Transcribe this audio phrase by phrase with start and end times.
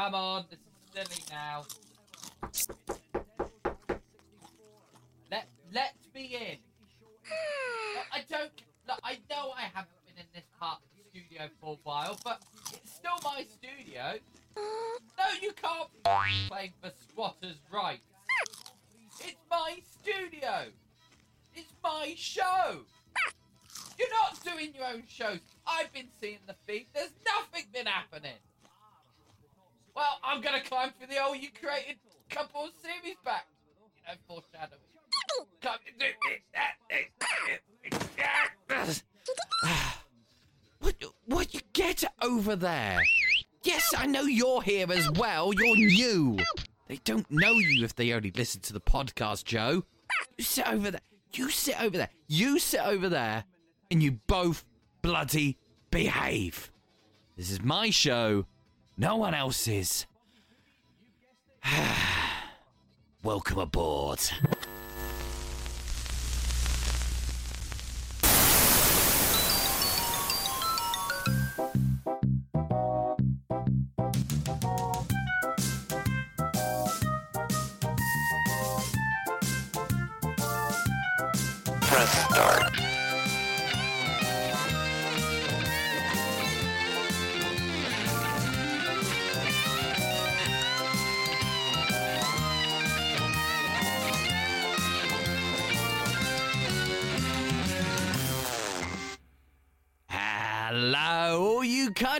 [0.00, 0.44] come on.
[0.48, 1.64] This is silly now.
[5.30, 6.58] Let let me in.
[8.12, 8.50] I don't.
[8.88, 12.18] Look, I know I haven't been in this part of the studio for a while,
[12.24, 12.40] but
[12.72, 14.14] it's still my studio.
[14.56, 15.88] No, you can't
[16.48, 18.06] playing for squatters' rights.
[19.20, 20.68] It's my studio.
[21.54, 22.80] It's my show.
[23.98, 25.40] You're not doing your own shows.
[25.66, 26.86] I've been seeing the feed.
[26.94, 28.38] There's nothing been happening.
[30.30, 31.96] I'm gonna climb for the old you created
[32.30, 33.48] a couple of series back.
[33.66, 33.72] You
[34.06, 34.80] know, foreshadowing.
[35.60, 35.78] Come,
[40.78, 40.94] What,
[41.26, 43.02] what you get over there?
[43.64, 45.52] Yes, I know you're here as well.
[45.52, 46.38] You're new.
[46.86, 49.84] They don't know you if they only listen to the podcast, Joe.
[50.38, 51.00] You sit over there.
[51.34, 52.08] You sit over there.
[52.28, 53.44] You sit over there.
[53.90, 54.64] And you both
[55.02, 55.58] bloody
[55.90, 56.70] behave.
[57.36, 58.46] This is my show.
[58.96, 60.06] No one else's.
[63.22, 64.20] Welcome aboard.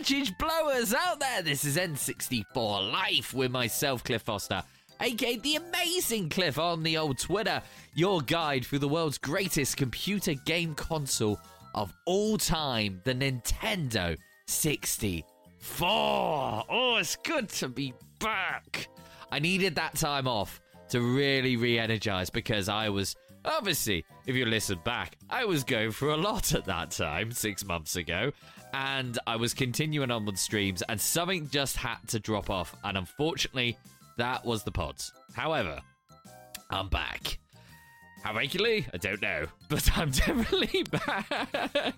[0.01, 1.43] Cartridge blowers out there.
[1.43, 4.63] This is N64 Life with myself, Cliff Foster,
[4.99, 7.61] aka the amazing Cliff on the old Twitter,
[7.93, 11.39] your guide through the world's greatest computer game console
[11.75, 15.23] of all time, the Nintendo 64.
[16.67, 18.87] Oh, it's good to be back.
[19.31, 20.59] I needed that time off
[20.89, 23.15] to really re energize because I was
[23.45, 27.65] obviously, if you listen back, I was going through a lot at that time, six
[27.65, 28.31] months ago,
[28.73, 32.97] and I was continuing on with streams, and something just had to drop off, and
[32.97, 33.77] unfortunately,
[34.17, 35.13] that was the pods.
[35.33, 35.79] However,
[36.69, 37.37] I'm back.
[38.23, 38.85] How regularly?
[38.93, 39.45] I don't know.
[39.71, 41.25] But I'm definitely back.
[41.31, 41.93] I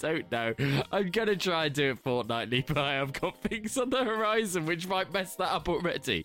[0.00, 0.54] don't know.
[0.90, 4.66] I'm to try and do it fortnightly, but I have got things on the horizon
[4.66, 6.24] which might mess that up already.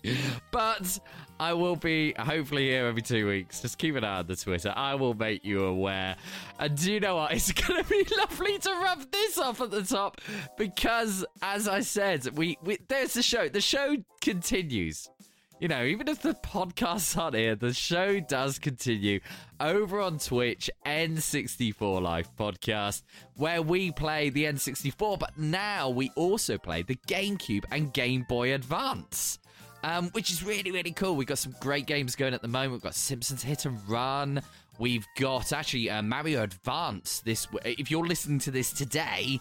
[0.50, 0.98] But
[1.42, 3.60] I will be hopefully here every two weeks.
[3.62, 4.72] Just keep an eye on the Twitter.
[4.76, 6.14] I will make you aware.
[6.60, 7.32] And do you know what?
[7.42, 10.20] It's going to be lovely to rub this off at the top
[10.56, 13.48] because, as I said, we, we there's the show.
[13.48, 15.10] The show continues
[15.58, 19.20] you know, even if the podcasts aren't here, the show does continue
[19.60, 23.02] over on Twitch, N64 Live Podcast,
[23.36, 28.54] where we play the N64, but now we also play the GameCube and Game Boy
[28.54, 29.38] Advance.
[29.84, 31.16] Um, which is really, really cool.
[31.16, 32.72] We've got some great games going at the moment.
[32.72, 34.40] We've got Simpsons Hit and Run.
[34.78, 37.20] We've got actually uh, Mario Advance.
[37.20, 39.40] This, if you're listening to this today,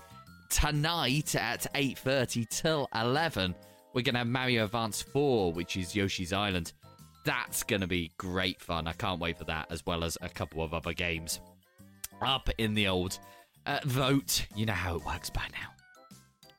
[0.50, 3.56] tonight at 8:30 till 11,
[3.94, 6.74] we're to have Mario Advance 4, which is Yoshi's Island.
[7.24, 8.88] That's to be great fun.
[8.88, 11.40] I can't wait for that, as well as a couple of other games
[12.22, 13.20] up in the old
[13.66, 14.46] uh, vote.
[14.56, 15.70] You know how it works by now.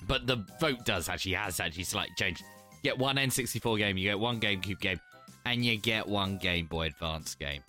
[0.07, 2.43] But the vote does actually, has actually slightly changed.
[2.83, 5.01] Get one N64 game, you get one GameCube game,
[5.45, 7.63] and you get one Game Boy Advance game.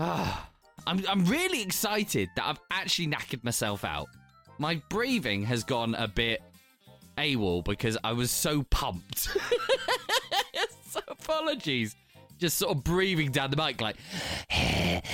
[0.00, 0.48] Ah,
[0.86, 4.06] I'm, I'm really excited that I've actually knackered myself out.
[4.58, 6.42] My breathing has gone a bit
[7.18, 9.28] AWOL because I was so pumped.
[11.28, 11.94] apologies.
[12.38, 13.96] Just sort of breathing down the mic like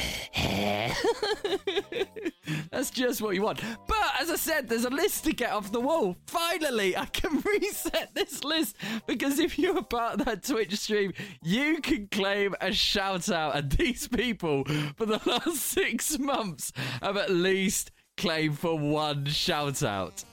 [2.70, 3.60] That's just what you want.
[3.86, 6.16] But as I said, there's a list to get off the wall.
[6.26, 8.76] Finally, I can reset this list
[9.06, 11.12] because if you're part of that Twitch stream,
[11.42, 13.56] you can claim a shout out.
[13.56, 14.64] And these people,
[14.96, 16.72] for the last six months,
[17.02, 20.24] have at least claimed for one shout out.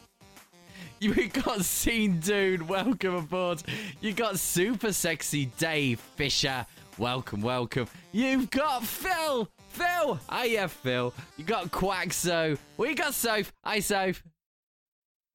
[1.00, 3.64] You got Scene Dude, welcome aboard.
[4.02, 6.64] You got Super Sexy Dave Fisher,
[6.98, 7.88] welcome, welcome.
[8.12, 11.14] You've got Phil, Phil, oh, hiya Phil.
[11.38, 14.24] You got Quaxo, we got Soph, hi Soph,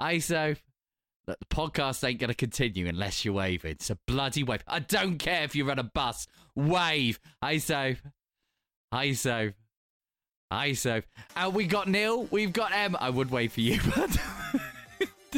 [0.01, 0.63] hi Soph.
[1.27, 3.71] Look, the podcast ain't going to continue unless you wave it.
[3.71, 4.63] It's a bloody wave.
[4.69, 6.29] I don't care if you're on a bus.
[6.55, 7.19] Wave.
[7.43, 8.01] Hi Soph,
[8.93, 9.53] hi Soph.
[10.53, 11.03] Hi, Soph.
[11.35, 12.25] And we got Neil.
[12.31, 12.97] We've got Em.
[13.01, 14.17] I would wait for you, but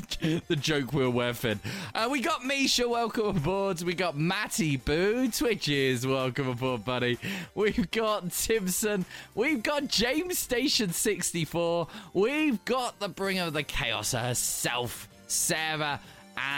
[0.00, 1.61] the, joke will wear thin.
[1.95, 3.83] Uh, we got Misha, welcome aboard.
[3.83, 7.19] We got Matty Boo, Twitches, welcome aboard, buddy.
[7.55, 9.05] We've got Timson.
[9.35, 11.89] We've got James Station 64.
[12.15, 16.00] We've got the bringer of the chaos herself, Sarah.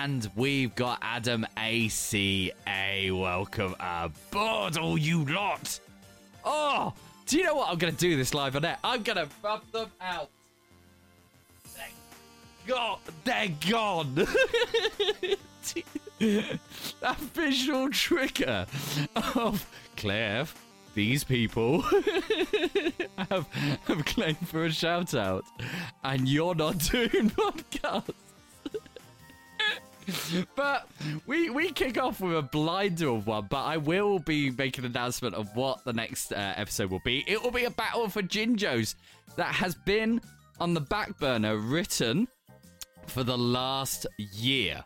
[0.00, 3.10] and we've got Adam ACA.
[3.10, 5.80] Welcome aboard, all you lot.
[6.44, 6.92] Oh,
[7.26, 7.70] do you know what?
[7.70, 8.78] I'm going to do this live on air.
[8.84, 10.30] I'm going to rub them out.
[12.66, 14.14] God, they're gone.
[16.20, 18.66] that visual trigger
[19.34, 19.66] of
[19.96, 20.46] Claire,
[20.94, 21.80] these people
[23.30, 23.46] have,
[23.86, 25.44] have claimed for a shout out,
[26.04, 28.14] and you're not doing podcasts.
[30.56, 30.88] but
[31.26, 33.46] we we kick off with a blinder of one.
[33.48, 37.24] But I will be making an announcement of what the next uh, episode will be.
[37.26, 38.94] It will be a battle for Jinjos
[39.36, 40.20] that has been
[40.58, 42.28] on the back burner, written
[43.10, 44.84] for the last year.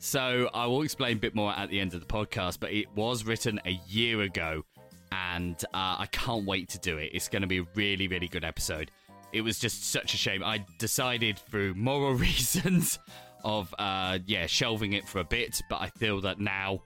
[0.00, 2.58] So I will explain a bit more at the end of the podcast.
[2.60, 4.64] But it was written a year ago,
[5.12, 7.10] and uh, I can't wait to do it.
[7.12, 8.90] It's going to be a really really good episode.
[9.32, 10.42] It was just such a shame.
[10.42, 12.98] I decided through moral reasons
[13.42, 16.78] of uh yeah shelving it for a bit but i feel that now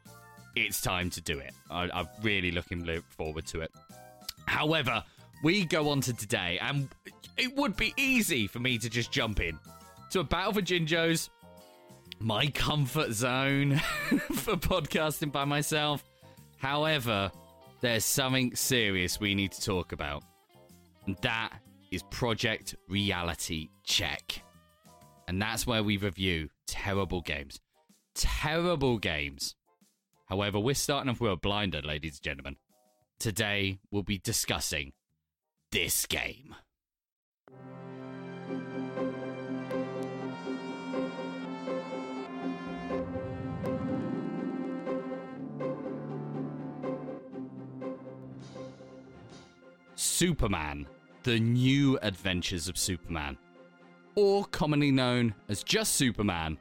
[0.54, 3.72] it's time to do it I, i'm really looking forward to it
[4.46, 5.02] however
[5.42, 6.88] we go on to today and
[7.36, 9.58] it would be easy for me to just jump in
[10.14, 11.28] to a battle for jinjos
[12.18, 13.76] my comfort zone
[14.32, 16.02] for podcasting by myself
[16.56, 17.30] however
[17.82, 20.22] there's something serious we need to talk about
[21.06, 21.52] and that
[21.90, 24.42] is project reality check
[25.26, 27.60] and that's where we review terrible games.
[28.14, 29.54] Terrible games.
[30.26, 32.56] However, we're starting off with a blinder, ladies and gentlemen.
[33.18, 34.92] Today, we'll be discussing
[35.70, 36.54] this game.
[50.14, 50.86] Superman,
[51.24, 53.36] The New Adventures of Superman
[54.14, 56.56] or commonly known as just Superman,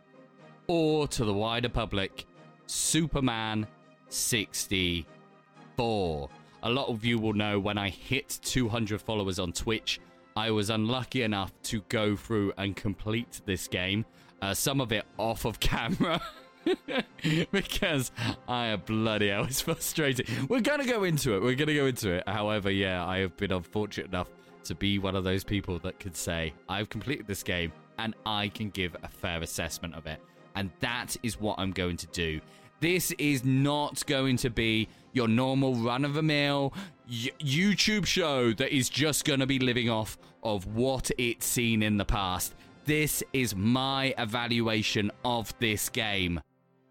[0.68, 2.26] or to the wider public,
[2.66, 3.68] Superman
[4.10, 6.30] 64.
[6.64, 10.00] A lot of you will know when I hit 200 followers on Twitch,
[10.36, 14.04] I was unlucky enough to go through and complete this game.
[14.42, 16.20] Uh, some of it off of camera.
[17.52, 18.12] because
[18.48, 20.26] I am bloody hell, it's frustrating.
[20.48, 21.42] We're gonna go into it.
[21.42, 22.24] We're gonna go into it.
[22.28, 24.30] However, yeah, I have been unfortunate enough
[24.66, 28.48] to be one of those people that could say, I've completed this game and I
[28.50, 30.20] can give a fair assessment of it.
[30.56, 32.40] And that is what I'm going to do.
[32.80, 36.74] This is not going to be your normal run of the mill
[37.10, 41.98] YouTube show that is just going to be living off of what it's seen in
[41.98, 42.56] the past.
[42.86, 46.42] This is my evaluation of this game.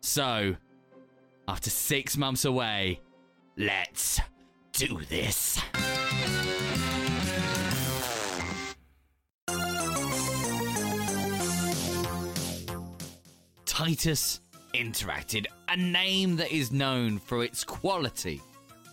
[0.02, 0.56] So,
[1.46, 3.00] after six months away,
[3.56, 4.20] let's
[4.72, 5.60] do this.
[13.64, 14.40] Titus
[14.74, 18.40] Interactive, a name that is known for its quality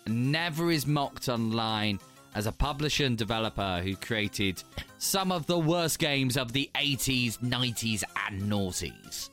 [0.05, 1.99] and never is mocked online
[2.35, 4.63] as a publisher and developer who created
[4.99, 9.29] some of the worst games of the 80s, 90s, and noughties.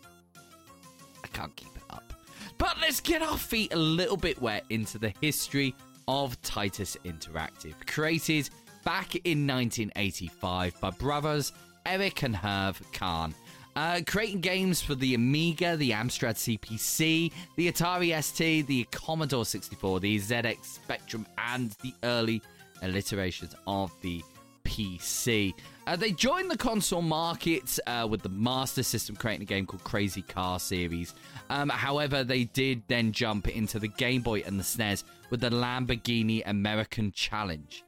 [1.36, 2.12] Can't keep it up.
[2.58, 5.74] But let's get our feet a little bit wet into the history
[6.08, 8.48] of Titus Interactive, created
[8.84, 11.52] back in 1985 by brothers
[11.84, 13.34] Eric and Herve Caen
[13.76, 20.00] uh, creating games for the Amiga, the Amstrad CPC, the Atari ST, the Commodore 64,
[20.00, 22.42] the ZX Spectrum, and the early
[22.82, 24.22] alliterations of the
[24.64, 25.52] PC.
[25.86, 29.84] Uh, they joined the console market uh, with the Master System, creating a game called
[29.84, 31.14] Crazy Car Series.
[31.48, 35.50] Um, however, they did then jump into the Game Boy and the SNES with the
[35.50, 37.84] Lamborghini American Challenge.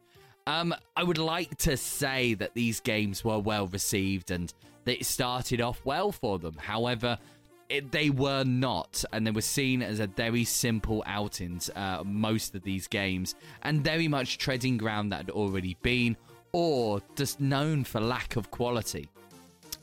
[0.47, 4.53] Um, I would like to say that these games were well received and
[4.85, 6.55] that it started off well for them.
[6.57, 7.19] However,
[7.69, 12.55] it, they were not, and they were seen as a very simple outings, uh, most
[12.55, 16.17] of these games, and very much treading ground that had already been,
[16.53, 19.09] or just known for lack of quality.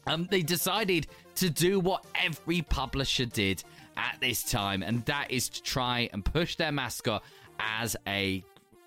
[0.08, 3.64] Um, they decided to do what every publisher did
[3.98, 7.24] at this time, and that is to try and push their mascot
[7.60, 8.44] as a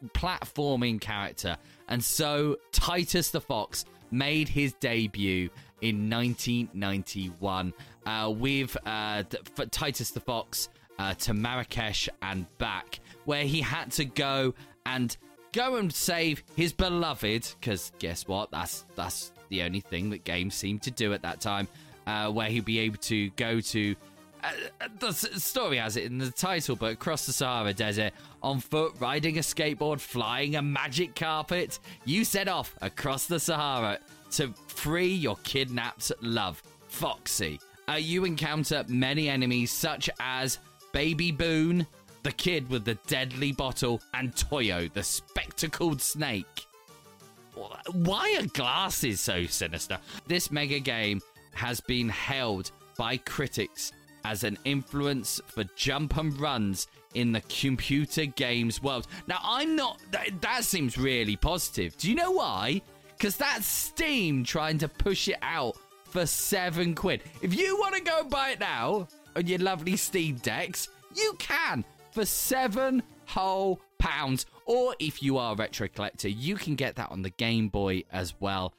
[0.09, 1.57] platforming character.
[1.89, 7.73] And so Titus the Fox made his debut in 1991
[8.07, 9.23] uh, with uh,
[9.71, 10.69] Titus the Fox
[10.99, 14.55] uh, to Marrakesh and back, where he had to go
[14.87, 15.17] and
[15.59, 17.49] go and save his beloved.
[17.61, 18.51] Because guess what?
[18.53, 21.67] That's that's the only thing that games seemed to do at that time.
[22.07, 23.95] Uh, where he'd be able to go to.
[24.43, 24.51] Uh,
[24.81, 28.95] uh, the story has it in the title, but across the Sahara Desert, on foot,
[29.01, 33.99] riding a skateboard, flying a magic carpet, you set off across the Sahara
[34.31, 37.61] to free your kidnapped love, Foxy.
[37.89, 40.61] uh, you encounter many enemies such as
[40.93, 41.87] Baby Boone,
[42.23, 46.67] the kid with the deadly bottle, and Toyo, the spectacled snake.
[47.93, 49.99] Why are glasses so sinister?
[50.27, 51.21] This mega game
[51.55, 53.93] has been hailed by critics
[54.25, 59.07] as an influence for jump and runs in the computer games world.
[59.27, 61.97] Now, I'm not, that, that seems really positive.
[61.97, 62.83] Do you know why?
[63.17, 67.23] Because that's Steam trying to push it out for seven quid.
[67.43, 71.85] If you want to go buy it now on your lovely Steam decks, you can
[72.19, 74.45] for seven whole pounds.
[74.67, 78.03] Or if you are a retro collector, you can get that on the Game Boy
[78.11, 78.75] as well.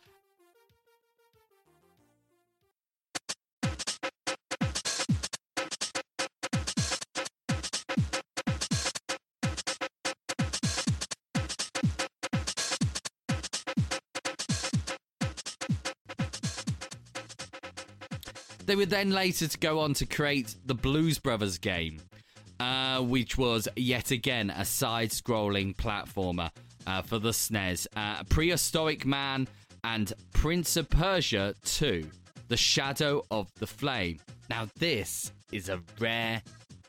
[18.65, 22.01] They were then later to go on to create the Blues Brothers game,
[22.59, 26.51] uh, which was yet again a side scrolling platformer
[26.87, 27.87] uh, for the SNES.
[27.95, 29.47] Uh, Prehistoric Man
[29.83, 32.09] and Prince of Persia 2
[32.47, 34.19] The Shadow of the Flame.
[34.49, 36.41] Now, this is a rare,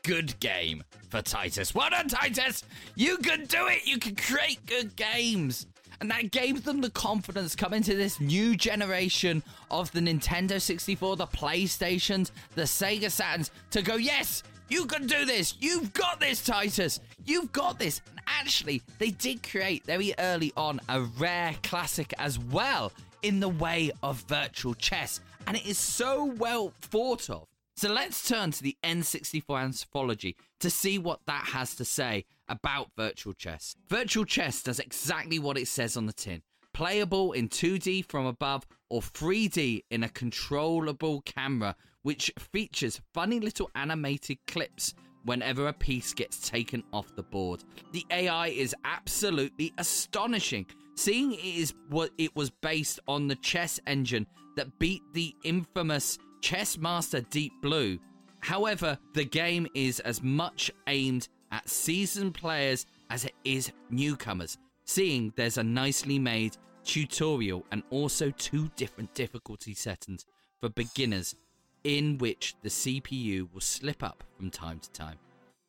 [0.03, 1.75] good game for Titus.
[1.75, 2.63] Well done, Titus!
[2.95, 3.85] You can do it!
[3.85, 5.67] You can create good games!
[5.99, 11.15] And that gave them the confidence coming to this new generation of the Nintendo 64,
[11.15, 15.55] the PlayStations, the Sega Saturns to go, yes, you can do this.
[15.59, 17.01] You've got this, Titus.
[17.25, 18.01] You've got this.
[18.09, 23.49] And actually, they did create very early on a rare classic as well in the
[23.49, 25.19] way of virtual chess.
[25.45, 27.47] And it is so well thought of.
[27.75, 32.91] So let's turn to the N64 anthology to see what that has to say about
[32.95, 33.75] virtual chess.
[33.89, 38.65] Virtual chess does exactly what it says on the tin playable in 2D from above
[38.89, 44.93] or 3D in a controllable camera, which features funny little animated clips
[45.23, 47.63] whenever a piece gets taken off the board.
[47.91, 50.65] The AI is absolutely astonishing.
[50.95, 56.17] Seeing it is what it was based on the chess engine that beat the infamous
[56.41, 57.99] Chess Master Deep Blue.
[58.39, 65.31] However, the game is as much aimed at seasoned players as it is newcomers, seeing
[65.35, 70.25] there's a nicely made tutorial and also two different difficulty settings
[70.59, 71.35] for beginners
[71.83, 75.17] in which the CPU will slip up from time to time,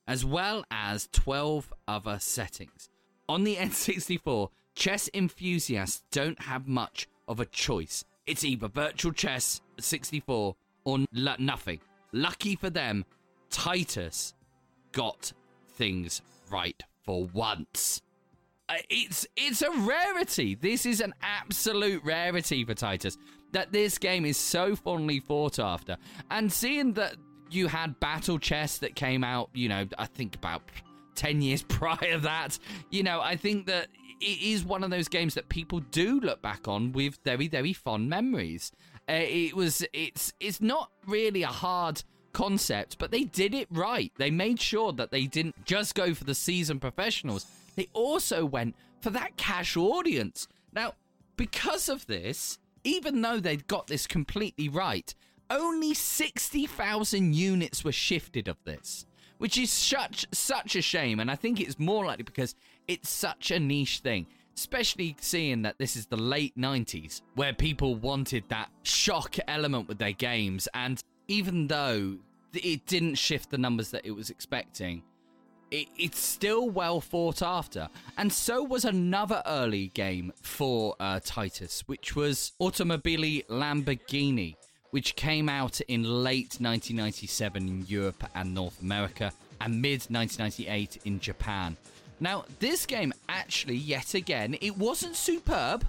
[0.07, 2.89] as well as 12 other settings.
[3.29, 8.05] On the N64, chess enthusiasts don't have much of a choice.
[8.27, 10.55] It's either virtual chess 64
[10.85, 11.07] or n-
[11.39, 11.81] nothing.
[12.13, 13.05] Lucky for them,
[13.51, 14.35] Titus
[14.93, 15.33] got
[15.75, 18.03] things right for once.
[18.69, 20.55] Uh, It's it's a rarity.
[20.55, 23.17] This is an absolute rarity for Titus
[23.53, 25.97] that this game is so fondly thought after.
[26.31, 27.17] And seeing that
[27.51, 30.63] you had Battle Chess that came out, you know, I think about
[31.15, 32.59] 10 years prior to that,
[32.91, 33.89] you know, I think that
[34.21, 37.73] it is one of those games that people do look back on with very very
[37.73, 38.71] fond memories.
[39.09, 44.13] Uh, it was it's it's not really a hard concept, but they did it right.
[44.17, 47.47] They made sure that they didn't just go for the seasoned professionals.
[47.75, 50.47] They also went for that casual audience.
[50.73, 50.95] Now,
[51.37, 55.15] because of this, even though they'd got this completely right,
[55.51, 59.07] only 60,000 units were shifted of this,
[59.39, 62.55] which is such such a shame and I think it's more likely because
[62.89, 64.27] it's such a niche thing.
[64.55, 69.97] Especially seeing that this is the late 90s, where people wanted that shock element with
[69.97, 72.19] their games, and even though
[72.53, 75.03] it didn't shift the numbers that it was expecting,
[75.73, 77.89] it, it's still well thought after.
[78.19, 84.57] And so was another early game for uh, Titus, which was Automobili Lamborghini,
[84.91, 91.19] which came out in late 1997 in Europe and North America and mid 1998 in
[91.19, 91.77] Japan.
[92.21, 95.85] Now, this game actually, yet again, it wasn't superb.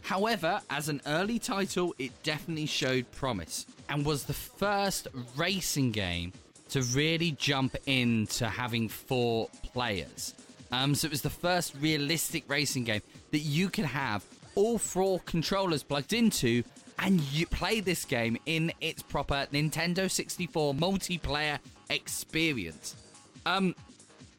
[0.00, 6.32] However, as an early title, it definitely showed promise and was the first racing game
[6.70, 10.34] to really jump into having four players.
[10.72, 15.20] Um, so it was the first realistic racing game that you could have all four
[15.20, 16.62] controllers plugged into
[16.98, 21.58] and you play this game in its proper Nintendo 64 multiplayer
[21.90, 22.96] experience.
[23.44, 23.74] Um,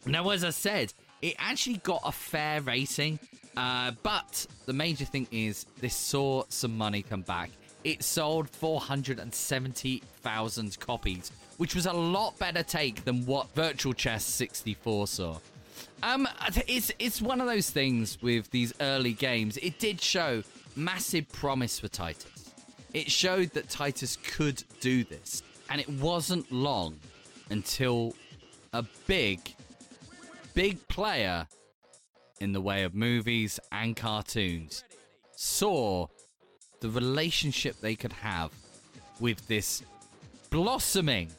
[0.06, 0.92] now, as I said,
[1.22, 3.20] it actually got a fair rating,
[3.56, 7.52] uh, but the major thing is this saw some money come back.
[7.84, 15.08] It sold 470,000 copies, which was a lot better take than what Virtual Chess 64
[15.08, 15.38] saw.
[16.04, 16.28] Um,
[16.68, 19.58] it's it's one of those things with these early games.
[19.58, 20.44] It did show
[20.76, 22.54] massive promise for Titus.
[22.94, 25.44] It showed that Titus could do this.
[25.70, 27.00] And it wasn't long
[27.50, 28.14] until
[28.74, 29.40] a big,
[30.54, 31.48] big player
[32.40, 34.84] in the way of movies and cartoons
[35.36, 36.08] saw
[36.80, 38.52] the relationship they could have
[39.20, 39.84] with this
[40.50, 41.30] blossoming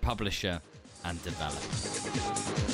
[0.00, 0.60] publisher
[1.04, 2.68] and developer.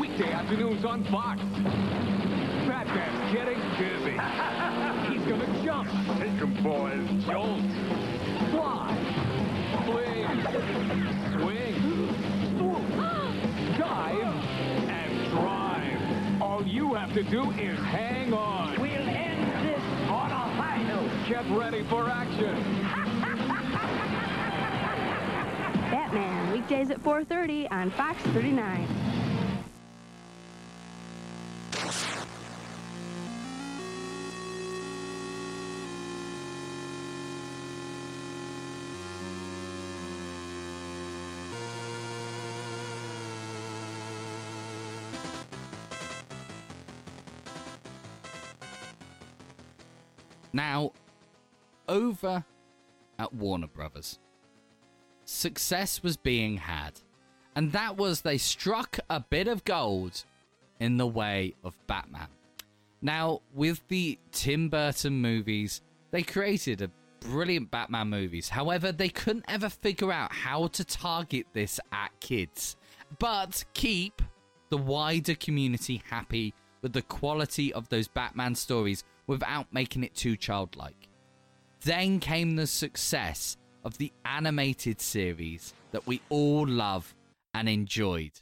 [0.00, 1.40] Weekday afternoons on Fox.
[2.68, 4.12] Batman's getting busy.
[5.12, 5.88] He's gonna jump.
[6.18, 7.24] Take him, boys.
[7.26, 7.60] Jolt.
[8.50, 9.03] Fly.
[17.14, 18.72] To do is hang on.
[18.80, 19.80] We'll end this
[20.10, 21.08] on a high note.
[21.28, 22.56] Get ready for action.
[25.92, 29.03] Batman, weekdays at 4.30 on Fox 39.
[50.54, 50.92] Now,
[51.88, 52.44] over
[53.18, 54.20] at Warner Brothers,
[55.24, 56.92] success was being had,
[57.56, 60.24] and that was they struck a bit of gold
[60.78, 62.28] in the way of Batman.
[63.02, 65.82] Now, with the Tim Burton movies,
[66.12, 68.48] they created a brilliant Batman movies.
[68.48, 72.76] However, they couldn't ever figure out how to target this at kids,
[73.18, 74.22] but keep
[74.68, 80.36] the wider community happy with the quality of those Batman stories without making it too
[80.36, 81.08] childlike.
[81.82, 87.14] Then came the success of the animated series that we all love
[87.52, 88.32] and enjoyed,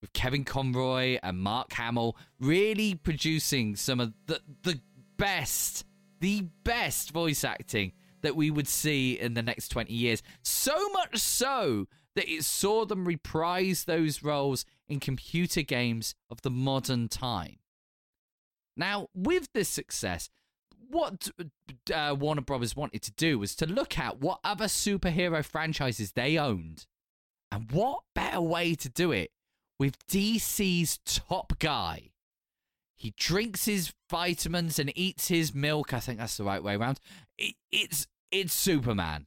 [0.00, 4.80] with Kevin Conroy and Mark Hamill really producing some of the, the
[5.16, 5.84] best,
[6.20, 10.22] the best voice acting that we would see in the next 20 years.
[10.42, 11.86] So much so
[12.16, 17.59] that it saw them reprise those roles in computer games of the modern time.
[18.80, 20.30] Now, with this success,
[20.88, 21.28] what
[21.94, 26.38] uh, Warner Brothers wanted to do was to look at what other superhero franchises they
[26.38, 26.86] owned.
[27.52, 29.32] And what better way to do it
[29.78, 32.12] with DC's top guy?
[32.96, 35.92] He drinks his vitamins and eats his milk.
[35.92, 37.00] I think that's the right way around.
[37.36, 39.26] It, it's it's Superman.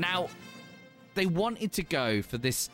[0.00, 0.28] Now,
[1.14, 2.70] they wanted to go for this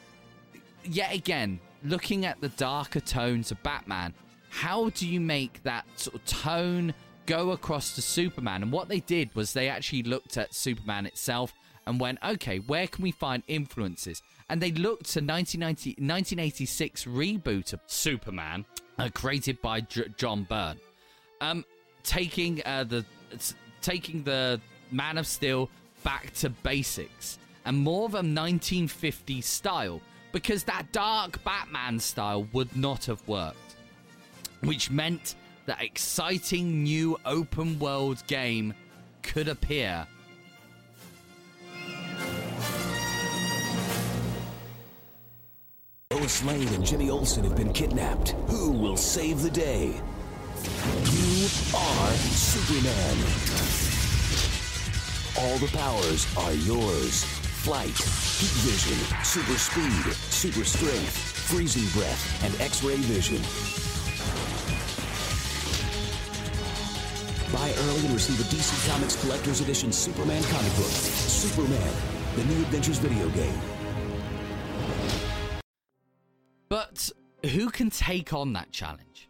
[0.85, 4.15] yet again, looking at the darker tones of Batman.
[4.51, 6.95] How do you make that sort of tone
[7.27, 8.63] go across to Superman?
[8.63, 11.53] And what they did was they actually looked at Superman itself
[11.87, 14.23] and went, okay, where can we find influences?
[14.49, 18.65] And they looked to 1990, 1986 reboot of Superman,
[18.99, 20.79] uh, created by J- John Byrne,
[21.41, 21.65] um,
[22.03, 23.05] taking uh, the
[23.83, 24.61] taking the
[24.91, 25.69] Man of Steel
[26.03, 30.01] back to basics and more of a 1950s style
[30.33, 33.77] because that dark Batman style would not have worked,
[34.61, 35.35] which meant
[35.67, 38.75] that exciting new open world game
[39.23, 40.07] could appear.
[46.13, 48.31] Lois Lane and Jimmy Olsen have been kidnapped.
[48.49, 50.01] Who will save the day?
[51.05, 53.86] You are Superman.
[55.39, 57.25] All the powers are yours.
[57.63, 61.15] Flight, heat vision, super speed, super strength,
[61.51, 63.43] freezing breath, and X-ray vision.
[67.53, 70.87] Buy early and receive a DC Comics Collector's Edition Superman comic book.
[70.87, 71.93] Superman,
[72.37, 73.61] the new Adventures video game.
[76.71, 77.11] But
[77.45, 79.26] who can take on that challenge?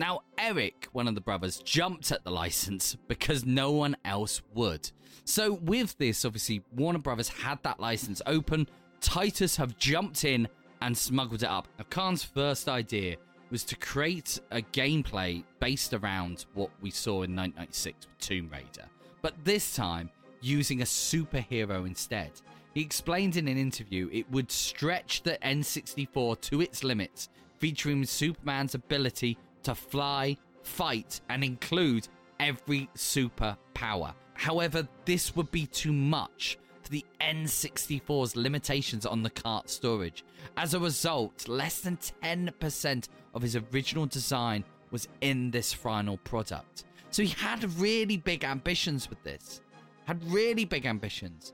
[0.00, 4.90] Now, Eric, one of the brothers, jumped at the license because no one else would.
[5.26, 8.66] So, with this, obviously, Warner Brothers had that license open.
[9.02, 10.48] Titus have jumped in
[10.80, 11.68] and smuggled it up.
[11.78, 13.16] Now, Caen's first idea
[13.50, 18.88] was to create a gameplay based around what we saw in 1996 with Tomb Raider,
[19.20, 20.08] but this time
[20.40, 22.30] using a superhero instead.
[22.72, 28.74] He explained in an interview it would stretch the N64 to its limits, featuring Superman's
[28.74, 34.14] ability to fly, fight, and include every super power.
[34.34, 36.58] However, this would be too much.
[36.82, 40.24] for the N64's limitations on the cart storage.
[40.56, 46.84] As a result, less than 10% of his original design was in this final product.
[47.10, 49.60] So he had really big ambitions with this.
[50.04, 51.52] Had really big ambitions.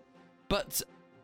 [0.48, 0.80] But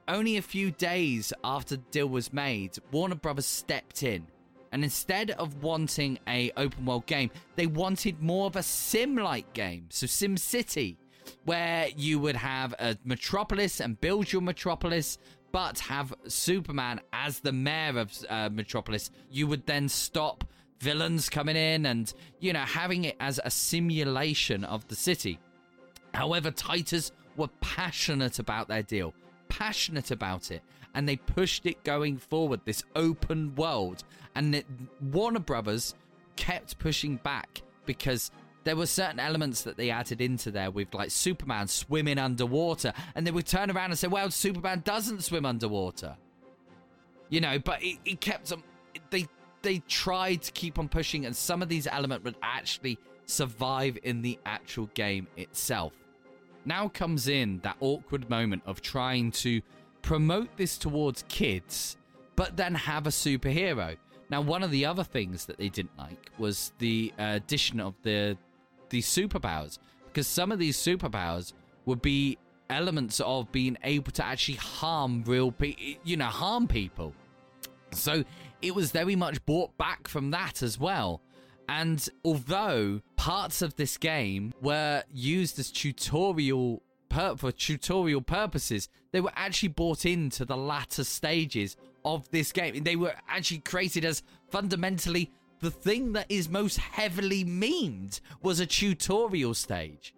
[0.08, 4.26] only a few days after the deal was made, Warner Brothers stepped in.
[4.72, 9.87] And instead of wanting a open world game, they wanted more of a sim-like game.
[9.90, 10.96] So Sim City,
[11.44, 15.18] where you would have a metropolis and build your metropolis,
[15.52, 19.11] but have Superman as the mayor of uh, Metropolis.
[19.30, 20.44] You would then stop
[20.80, 25.38] villains coming in and, you know, having it as a simulation of the city.
[26.14, 29.12] However, Titus were passionate about their deal,
[29.48, 30.62] passionate about it,
[30.94, 34.04] and they pushed it going forward, this open world.
[34.34, 34.66] And it,
[35.00, 35.94] Warner Brothers
[36.36, 38.30] kept pushing back because
[38.64, 43.26] there were certain elements that they added into there with like Superman swimming underwater, and
[43.26, 46.16] they would turn around and say, "Well, Superman doesn't swim underwater,"
[47.28, 47.58] you know.
[47.58, 48.62] But it, it kept them.
[49.10, 49.26] They
[49.62, 54.22] they tried to keep on pushing, and some of these elements would actually survive in
[54.22, 55.92] the actual game itself.
[56.64, 59.60] Now comes in that awkward moment of trying to
[60.02, 61.96] promote this towards kids,
[62.36, 63.96] but then have a superhero.
[64.32, 68.38] Now, one of the other things that they didn't like was the addition of the
[68.88, 71.52] these superpowers, because some of these superpowers
[71.84, 72.38] would be
[72.70, 77.12] elements of being able to actually harm real people, you know, harm people.
[77.90, 78.24] So
[78.62, 81.20] it was very much brought back from that as well.
[81.68, 89.20] And although parts of this game were used as tutorial pur- for tutorial purposes, they
[89.20, 92.82] were actually brought into the latter stages of this game.
[92.82, 98.66] They were actually created as fundamentally the thing that is most heavily memed was a
[98.66, 100.14] tutorial stage.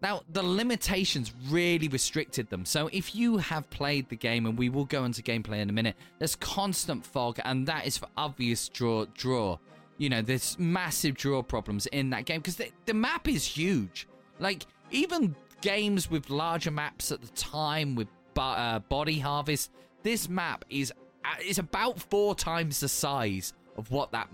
[0.00, 2.64] Now, the limitations really restricted them.
[2.64, 5.72] So, if you have played the game, and we will go into gameplay in a
[5.72, 9.06] minute, there's constant fog, and that is for obvious draw.
[9.14, 9.58] draw.
[9.96, 14.06] You know, there's massive draw problems in that game because the, the map is huge.
[14.38, 18.06] Like, even games with larger maps at the time, with
[18.36, 20.92] uh, Body Harvest, this map is
[21.24, 24.28] uh, is about four times the size of what that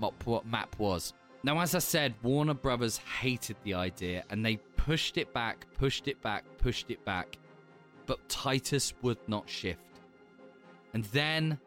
[0.44, 1.12] map was.
[1.42, 6.08] Now, as I said, Warner Brothers hated the idea and they pushed it back, pushed
[6.08, 7.36] it back, pushed it back,
[8.06, 9.80] but Titus would not shift.
[10.94, 11.58] And then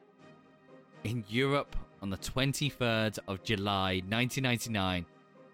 [1.03, 5.05] in Europe on the 23rd of July 1999,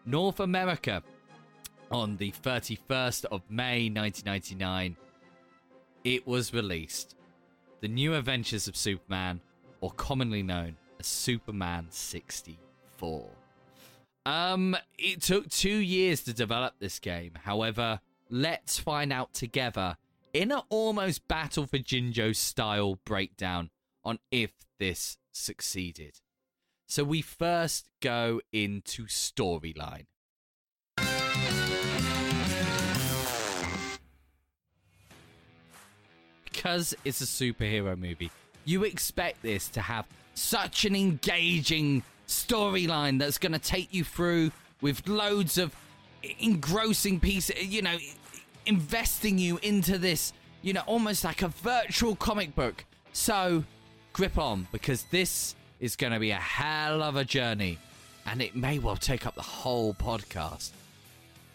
[0.05, 1.03] North America
[1.91, 4.95] on the 31st of May 1999,
[6.03, 7.15] it was released.
[7.83, 9.41] The New Adventures of Superman,
[9.81, 13.29] or commonly known as Superman 64.
[14.25, 17.33] Um, it took two years to develop this game.
[17.43, 19.97] However, let's find out together
[20.31, 23.69] in an almost Battle for Jinjo style breakdown
[24.05, 26.21] on if this succeeded.
[26.87, 30.05] So we first go into storyline.
[36.53, 38.31] Because it's a superhero movie,
[38.63, 44.51] you expect this to have such an engaging storyline that's going to take you through
[44.81, 45.75] with loads of
[46.39, 47.97] engrossing pieces, you know,
[48.65, 52.85] investing you into this, you know, almost like a virtual comic book.
[53.13, 53.63] So
[54.13, 57.77] grip on because this is going to be a hell of a journey
[58.25, 60.71] and it may well take up the whole podcast.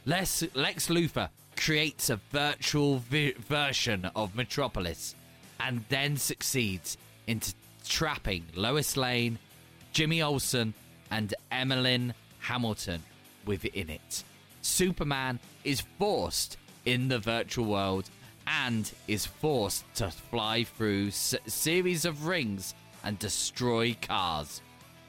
[0.05, 5.15] Lex, Lex Luthor creates a virtual vi- version of Metropolis
[5.61, 7.53] and then succeeds into
[7.85, 9.39] trapping Lois Lane,
[9.93, 10.73] Jimmy Olsen,
[11.11, 13.03] and Emmeline Hamilton
[13.45, 14.23] within it.
[14.63, 18.09] Superman is forced in the virtual world
[18.47, 24.63] and is forced to fly through s- series of rings and destroy cars.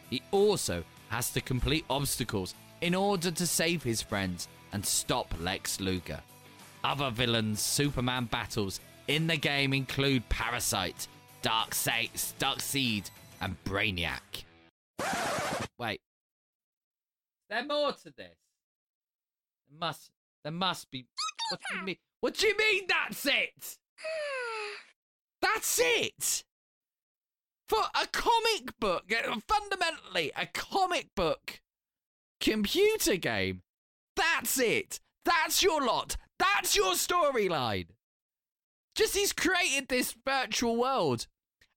[0.09, 5.79] He also has to complete obstacles in order to save his friends and stop Lex
[5.79, 6.21] Luger.
[6.83, 11.07] Other villains Superman battles in the game include Parasite,
[11.43, 13.09] Darkseid, Darkseid,
[13.41, 14.43] and Brainiac.
[15.77, 16.01] Wait.
[17.41, 18.37] Is there more to this?
[19.67, 20.11] There must
[20.43, 21.05] there must be
[21.49, 21.97] what do you mean?
[22.21, 23.77] What do you mean that's it?
[25.41, 26.43] That's it!
[27.67, 29.11] For a comic book,
[29.47, 31.61] fundamentally a comic book
[32.39, 33.61] computer game.
[34.15, 34.99] That's it.
[35.25, 36.17] That's your lot.
[36.39, 37.87] That's your storyline.
[38.95, 41.27] Just he's created this virtual world.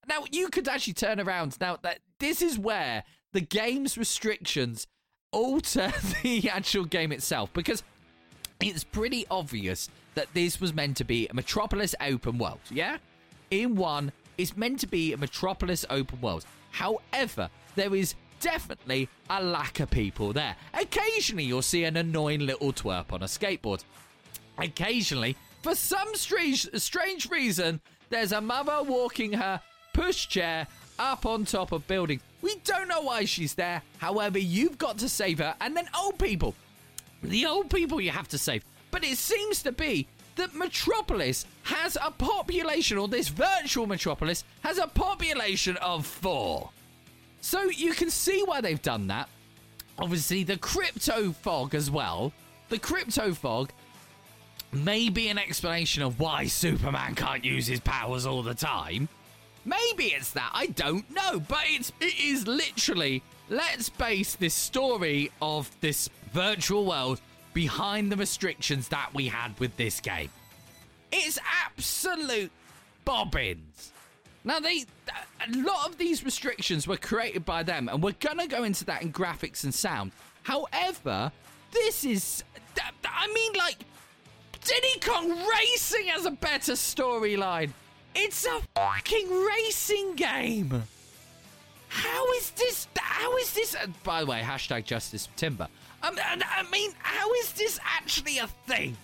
[0.08, 1.58] Now you could actually turn around.
[1.60, 4.86] Now that this is where the game's restrictions
[5.32, 7.82] alter the actual game itself because
[8.60, 12.98] it's pretty obvious that this was meant to be a Metropolis open world, yeah?
[13.50, 16.44] In one, it's meant to be a Metropolis open world.
[16.70, 20.56] However, there is definitely a lack of people there.
[20.74, 23.84] Occasionally, you'll see an annoying little twerp on a skateboard.
[24.58, 29.60] Occasionally, for some strange, strange reason, there's a mother walking her
[29.94, 30.66] pushchair
[30.98, 32.22] up on top of buildings.
[32.42, 33.82] We don't know why she's there.
[33.98, 36.54] However, you've got to save her, and then old people.
[37.22, 38.64] The old people you have to save.
[38.90, 44.78] But it seems to be that Metropolis has a population, or this virtual Metropolis has
[44.78, 46.70] a population of four.
[47.40, 49.28] So you can see why they've done that.
[49.98, 52.32] Obviously, the crypto fog as well.
[52.70, 53.70] The crypto fog
[54.72, 59.08] may be an explanation of why Superman can't use his powers all the time.
[59.64, 60.50] Maybe it's that.
[60.52, 66.86] I don't know, but it's it is literally let's base this story of this virtual
[66.86, 67.20] world
[67.52, 70.30] behind the restrictions that we had with this game.
[71.12, 72.50] It's absolute
[73.04, 73.92] bobbins.
[74.44, 74.86] Now they
[75.46, 78.84] a lot of these restrictions were created by them and we're going to go into
[78.86, 80.12] that in graphics and sound.
[80.42, 81.30] However,
[81.72, 82.42] this is
[83.04, 83.76] I mean like
[84.64, 87.70] Diddy Kong Racing has a better storyline.
[88.14, 90.82] It's a fucking racing game.
[91.88, 92.86] How is this?
[92.98, 93.74] How is this?
[93.74, 95.68] uh, by the way, hashtag Justice Timber.
[96.02, 98.96] Um, and I mean, how is this actually a thing?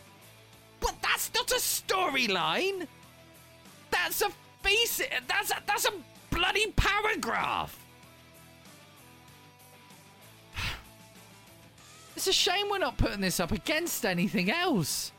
[0.81, 2.87] But that's not a storyline.
[3.90, 4.31] That's a
[4.62, 5.03] face.
[5.27, 5.92] That's a, that's a
[6.31, 7.79] bloody paragraph.
[12.16, 15.12] It's a shame we're not putting this up against anything else.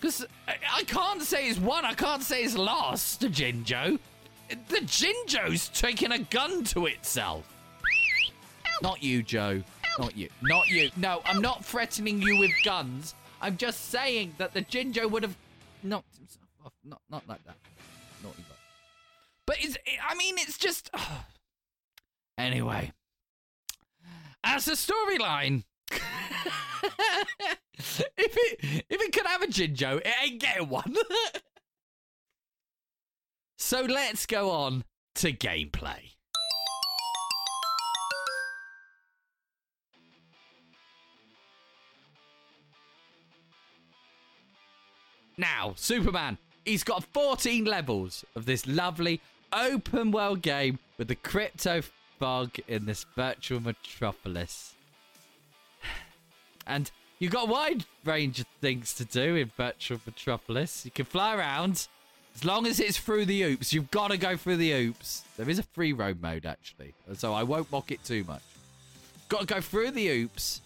[0.00, 3.98] Because I, can't say it's won, I can't say it's lost, the Jinjo.
[4.48, 7.46] The Jinjo's taking a gun to itself.
[8.80, 9.62] Not you, Joe.
[9.98, 10.30] Not you.
[10.40, 10.90] Not you.
[10.96, 13.14] No, I'm not threatening you with guns.
[13.42, 15.36] I'm just saying that the Jinjo would have
[15.82, 16.72] knocked himself off.
[16.82, 17.56] Not, not like that.
[18.22, 18.54] Naughty boy.
[19.46, 19.76] But it's,
[20.08, 20.90] I mean, it's just.
[22.38, 22.90] Anyway.
[24.42, 25.64] As a storyline.
[27.76, 30.96] if it if it could have a Jinjo, it ain't getting one.
[33.58, 34.84] so let's go on
[35.16, 36.14] to gameplay.
[45.36, 49.22] Now, Superman, he's got 14 levels of this lovely
[49.54, 51.82] open world game with the crypto
[52.18, 54.74] fog in this virtual metropolis.
[56.66, 60.84] And you've got a wide range of things to do in Virtual Metropolis.
[60.84, 61.88] You can fly around.
[62.34, 65.22] As long as it's through the oops, you've got to go through the oops.
[65.36, 66.94] There is a free roam mode, actually.
[67.14, 68.42] So I won't mock it too much.
[69.28, 70.60] Got to go through the oops.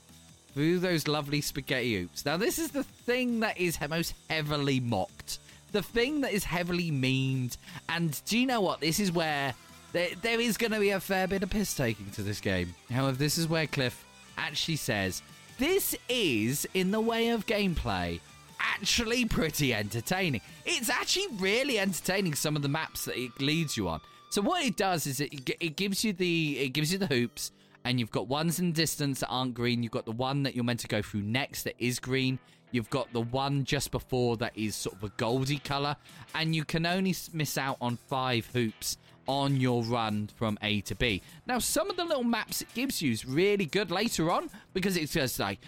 [0.53, 2.25] Through those lovely spaghetti oops.
[2.25, 5.39] Now, this is the thing that is most heavily mocked.
[5.73, 7.57] The thing that is heavily memed.
[7.89, 8.81] And do you know what?
[8.81, 9.55] This is where
[9.93, 12.75] there, there is going to be a fair bit of piss taking to this game.
[12.91, 14.05] However, this is where Cliff
[14.37, 15.23] actually says
[15.59, 18.21] this is, in the way of gameplay,
[18.59, 20.41] actually pretty entertaining.
[20.65, 22.35] It's actually really entertaining.
[22.35, 24.01] Some of the maps that it leads you on.
[24.31, 27.53] So what it does is it, it gives you the it gives you the hoops,
[27.85, 29.83] and you've got ones in distance that aren't green.
[29.83, 32.39] You've got the one that you're meant to go through next that is green.
[32.73, 35.95] You've got the one just before that is sort of a goldy color,
[36.35, 40.95] and you can only miss out on five hoops on your run from A to
[40.95, 41.23] B.
[41.47, 44.97] Now, some of the little maps it gives you is really good later on because
[44.97, 45.59] it's just like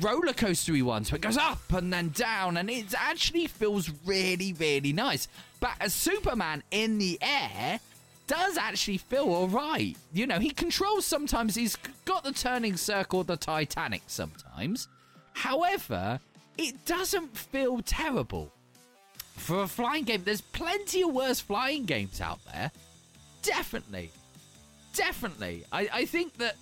[0.00, 4.52] roller coastery ones, so it goes up and then down, and it actually feels really,
[4.54, 5.28] really nice.
[5.60, 7.80] But as Superman in the air
[8.26, 9.96] does actually feel all right.
[10.12, 11.56] You know, he controls sometimes.
[11.56, 14.86] He's got the turning circle, the Titanic sometimes.
[15.32, 16.20] However,
[16.56, 18.52] it doesn't feel terrible
[19.34, 20.22] for a flying game.
[20.24, 22.70] There's plenty of worse flying games out there.
[23.42, 24.10] Definitely.
[24.94, 25.64] Definitely.
[25.72, 26.56] I, I think that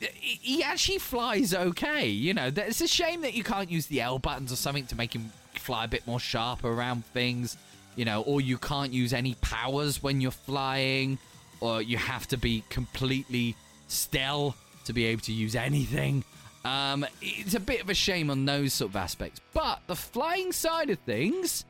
[0.00, 2.06] he actually flies okay.
[2.06, 4.96] You know, it's a shame that you can't use the L buttons or something to
[4.96, 7.56] make him fly a bit more sharp around things.
[7.96, 11.18] You know, or you can't use any powers when you're flying,
[11.60, 13.56] or you have to be completely
[13.88, 14.54] still
[14.84, 16.22] to be able to use anything.
[16.64, 19.40] Um, it's a bit of a shame on those sort of aspects.
[19.52, 21.64] But the flying side of things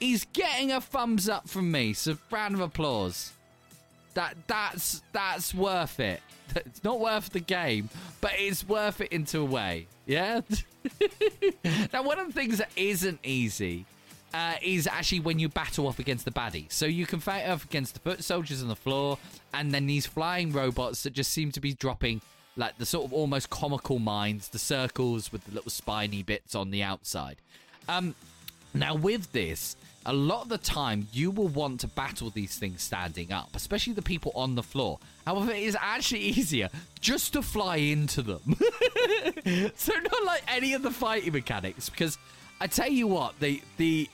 [0.00, 1.92] is getting a thumbs up from me.
[1.92, 3.32] So round of applause.
[4.16, 6.20] That that's that's worth it.
[6.56, 7.90] It's not worth the game,
[8.22, 9.88] but it's worth it into a way.
[10.06, 10.40] Yeah.
[11.92, 13.84] now, one of the things that isn't easy
[14.32, 16.70] uh, is actually when you battle off against the baddie.
[16.72, 19.18] So you can fight off against the foot soldiers on the floor,
[19.52, 22.22] and then these flying robots that just seem to be dropping
[22.56, 26.70] like the sort of almost comical mines, the circles with the little spiny bits on
[26.70, 27.36] the outside.
[27.86, 28.14] Um,
[28.72, 32.80] now, with this, a lot of the time you will want to battle these things
[32.80, 34.98] standing up, especially the people on the floor.
[35.26, 38.40] However, it is actually easier just to fly into them.
[39.74, 42.18] so, not like any of the fighting mechanics, because
[42.60, 44.08] I tell you what, the the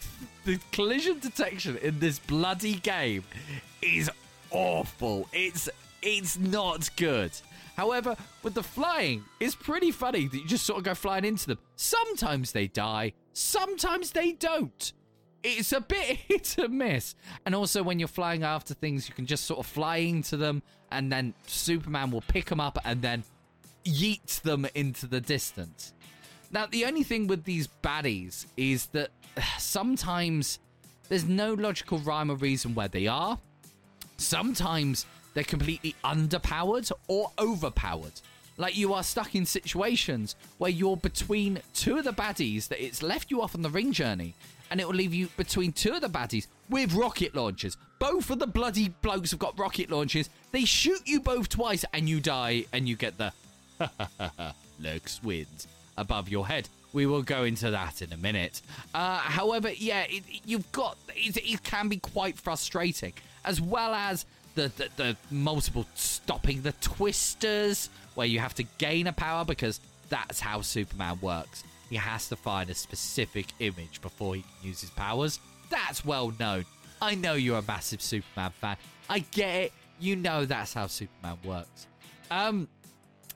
[0.44, 3.24] the collision detection in this bloody game
[3.80, 4.10] is
[4.50, 5.28] awful.
[5.32, 5.68] It's
[6.02, 7.32] it's not good.
[7.76, 11.46] However, with the flying, it's pretty funny that you just sort of go flying into
[11.46, 11.58] them.
[11.76, 14.92] Sometimes they die, sometimes they don't.
[15.42, 17.14] It's a bit hit and miss.
[17.46, 20.62] And also, when you're flying after things, you can just sort of fly into them,
[20.90, 23.24] and then Superman will pick them up and then
[23.84, 25.92] yeet them into the distance.
[26.50, 29.10] Now, the only thing with these baddies is that
[29.58, 30.58] sometimes
[31.08, 33.38] there's no logical rhyme or reason where they are.
[34.16, 38.20] Sometimes they're completely underpowered or overpowered.
[38.56, 43.02] Like you are stuck in situations where you're between two of the baddies that it's
[43.02, 44.34] left you off on the ring journey,
[44.70, 47.76] and it will leave you between two of the baddies with rocket launchers.
[47.98, 50.30] Both of the bloody blokes have got rocket launchers.
[50.52, 53.32] They shoot you both twice, and you die, and you get the
[54.80, 56.68] Lex wins above your head.
[56.92, 58.62] We will go into that in a minute.
[58.94, 63.12] Uh, however, yeah, it, you've got it, it can be quite frustrating,
[63.44, 69.06] as well as the, the the multiple stopping the twisters, where you have to gain
[69.06, 71.62] a power because that's how Superman works.
[71.90, 75.40] He has to find a specific image before he can use his powers.
[75.70, 76.64] That's well known.
[77.00, 78.76] I know you're a massive Superman fan.
[79.08, 79.72] I get it.
[80.00, 81.86] You know that's how Superman works.
[82.30, 82.68] Um,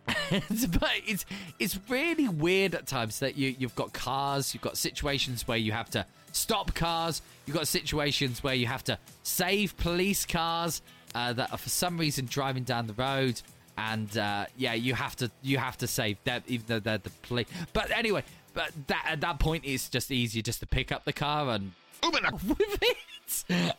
[0.06, 1.24] but it's
[1.58, 5.72] it's really weird at times that you you've got cars, you've got situations where you
[5.72, 10.82] have to stop cars, you've got situations where you have to save police cars
[11.14, 13.40] uh, that are for some reason driving down the road,
[13.78, 17.10] and uh, yeah, you have to you have to save them even though they're the
[17.22, 17.46] police.
[17.72, 21.12] But anyway, but that at that point it's just easier just to pick up the
[21.12, 22.96] car and with it.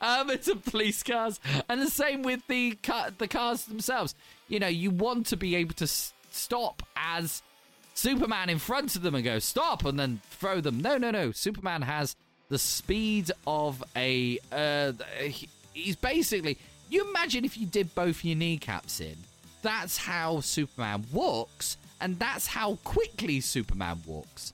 [0.01, 4.15] Um, it's a police cars, and the same with the car, the cars themselves.
[4.47, 7.41] You know, you want to be able to s- stop as
[7.93, 10.79] Superman in front of them and go stop, and then throw them.
[10.81, 11.31] No, no, no.
[11.31, 12.15] Superman has
[12.49, 14.39] the speed of a.
[14.51, 16.57] Uh, he- he's basically.
[16.89, 19.15] You imagine if you did both your kneecaps in.
[19.61, 24.53] That's how Superman walks, and that's how quickly Superman walks.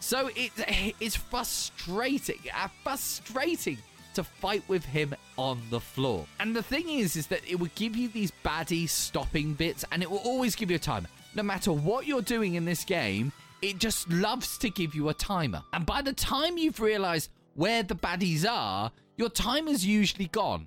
[0.00, 0.52] So it
[1.00, 3.78] it's frustrating, uh, frustrating
[4.14, 6.26] to fight with him on the floor.
[6.40, 10.02] And the thing is, is that it will give you these baddie stopping bits, and
[10.02, 11.08] it will always give you a timer.
[11.34, 13.32] No matter what you're doing in this game,
[13.62, 15.62] it just loves to give you a timer.
[15.72, 20.66] And by the time you've realised where the baddies are, your timer's usually gone.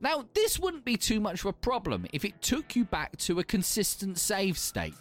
[0.00, 3.38] Now, this wouldn't be too much of a problem if it took you back to
[3.38, 4.94] a consistent save state.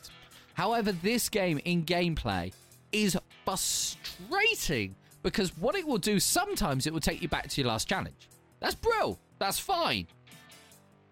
[0.53, 2.53] However, this game in gameplay
[2.91, 7.69] is frustrating because what it will do sometimes it will take you back to your
[7.69, 8.29] last challenge.
[8.59, 9.19] That's brill.
[9.39, 10.07] That's fine.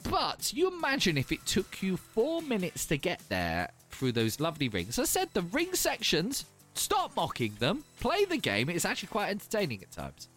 [0.03, 4.69] But you imagine if it took you four minutes to get there through those lovely
[4.69, 4.97] rings.
[4.97, 8.69] I said, the ring sections, stop mocking them, play the game.
[8.69, 10.29] It's actually quite entertaining at times.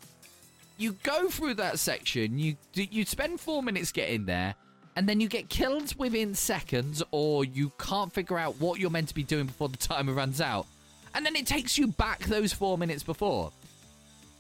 [0.79, 4.55] You go through that section, you you spend four minutes getting there,
[4.97, 9.09] and then you get killed within seconds, or you can't figure out what you're meant
[9.09, 10.67] to be doing before the timer runs out,
[11.15, 13.53] and then it takes you back those four minutes before.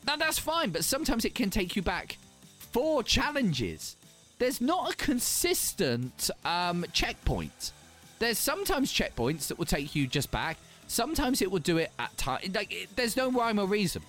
[0.06, 2.18] Now that's fine, but sometimes it can take you back
[2.58, 3.96] four challenges.
[4.38, 7.72] There's not a consistent um, checkpoint.
[8.18, 10.56] There's sometimes checkpoints that will take you just back.
[10.88, 12.40] Sometimes it will do it at time.
[12.54, 14.02] Like it, there's no rhyme or reason.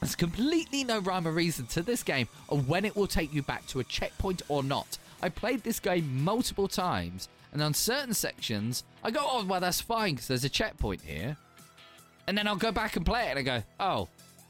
[0.00, 3.42] There's completely no rhyme or reason to this game of when it will take you
[3.42, 4.98] back to a checkpoint or not.
[5.20, 9.80] I played this game multiple times, and on certain sections, I go, "Oh, well, that's
[9.80, 11.36] fine because there's a checkpoint here."
[12.28, 14.06] And then I'll go back and play it, and I go, "Oh,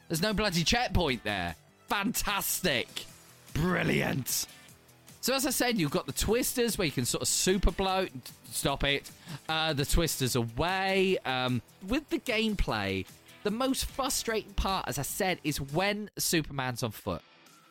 [0.09, 1.55] there's no bloody checkpoint there.
[1.87, 2.89] Fantastic,
[3.55, 4.49] brilliant."
[5.21, 8.09] So as I said, you've got the twisters where you can sort of super blow,
[8.51, 9.09] stop it.
[9.49, 11.19] Uh, the twisters away.
[11.25, 13.07] Um, with the gameplay,
[13.45, 17.23] the most frustrating part, as I said, is when Superman's on foot.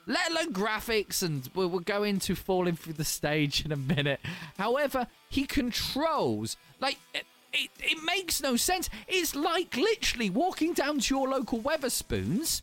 [0.05, 4.21] Let alone graphics, and we'll, we'll go into falling through the stage in a minute.
[4.57, 6.97] However, he controls like.
[7.53, 8.89] It, it, makes no sense.
[9.07, 12.61] It's like literally walking down to your local Wetherspoons,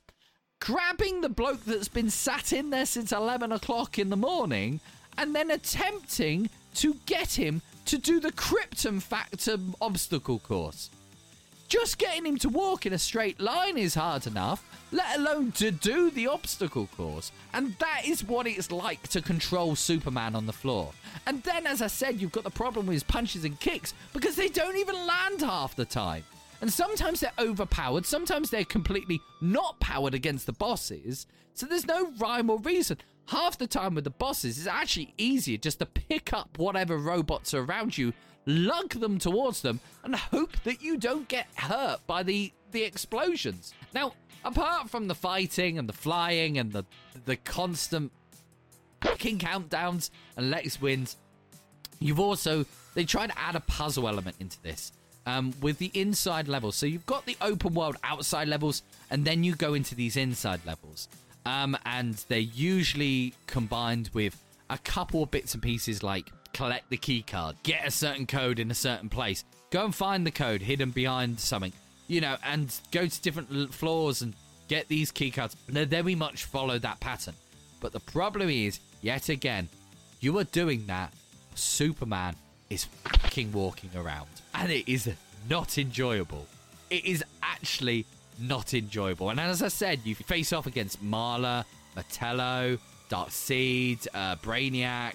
[0.60, 4.80] grabbing the bloke that's been sat in there since 11 o'clock in the morning,
[5.16, 10.90] and then attempting to get him to do the Krypton Factor obstacle course.
[11.68, 15.70] Just getting him to walk in a straight line is hard enough, let alone to
[15.70, 17.32] do the obstacle course.
[17.52, 20.92] And that is what it's like to control Superman on the floor.
[21.26, 24.36] And then, as I said, you've got the problem with his punches and kicks because
[24.36, 26.24] they don't even land half the time.
[26.60, 31.26] And sometimes they're overpowered, sometimes they're completely not powered against the bosses.
[31.54, 32.98] So there's no rhyme or reason.
[33.26, 37.54] Half the time with the bosses, it's actually easier just to pick up whatever robots
[37.54, 38.12] are around you,
[38.46, 43.74] lug them towards them, and hope that you don't get hurt by the, the explosions.
[43.94, 44.14] Now,
[44.44, 46.84] apart from the fighting and the flying and the
[47.26, 48.12] the constant
[49.00, 51.16] fucking countdowns and Lex wins,
[52.04, 54.92] You've also they try to add a puzzle element into this
[55.26, 56.76] um, with the inside levels.
[56.76, 60.60] So you've got the open world outside levels, and then you go into these inside
[60.66, 61.08] levels,
[61.46, 64.38] um, and they're usually combined with
[64.68, 68.58] a couple of bits and pieces like collect the key card, get a certain code
[68.58, 71.72] in a certain place, go and find the code hidden behind something,
[72.08, 74.32] you know, and go to different floors and
[74.68, 75.56] get these key cards.
[75.68, 77.34] They very much follow that pattern.
[77.80, 79.68] But the problem is, yet again,
[80.20, 81.12] you are doing that
[81.54, 82.36] Superman
[82.70, 84.28] is fucking walking around.
[84.54, 85.10] And it is
[85.48, 86.46] not enjoyable.
[86.90, 88.06] It is actually
[88.38, 89.30] not enjoyable.
[89.30, 92.78] And as I said, you face off against Mala, Metallo,
[93.10, 95.14] Darkseid, uh, Brainiac.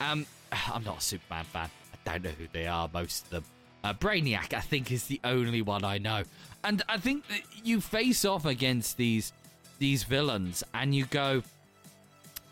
[0.00, 0.26] Um,
[0.72, 1.70] I'm not a Superman fan.
[1.92, 3.44] I don't know who they are, most of them.
[3.84, 6.24] Uh, Brainiac, I think, is the only one I know.
[6.64, 9.32] And I think that you face off against these
[9.78, 11.42] these villains, and you go,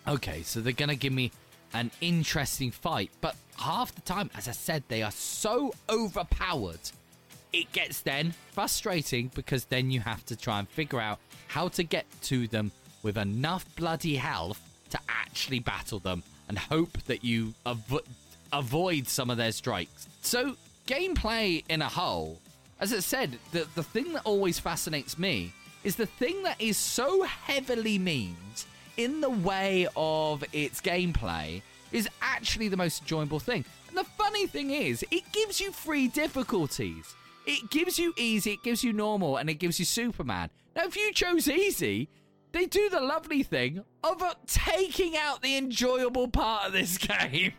[0.06, 1.32] okay, so they're gonna give me
[1.72, 3.10] an interesting fight.
[3.20, 6.90] But half the time, as I said, they are so overpowered.
[7.52, 11.82] It gets then frustrating because then you have to try and figure out how to
[11.82, 12.70] get to them
[13.02, 18.04] with enough bloody health to actually battle them and hope that you avo-
[18.52, 20.08] avoid some of their strikes.
[20.22, 22.38] So, gameplay in a whole,
[22.80, 25.52] as I said, the, the thing that always fascinates me
[25.84, 28.64] is the thing that is so heavily memed
[28.96, 33.64] in the way of its gameplay is actually the most enjoyable thing.
[33.88, 37.14] And the funny thing is, it gives you three difficulties.
[37.46, 40.50] It gives you easy, it gives you normal, and it gives you Superman.
[40.74, 42.08] Now, if you chose easy,
[42.54, 47.52] they do the lovely thing of uh, taking out the enjoyable part of this game.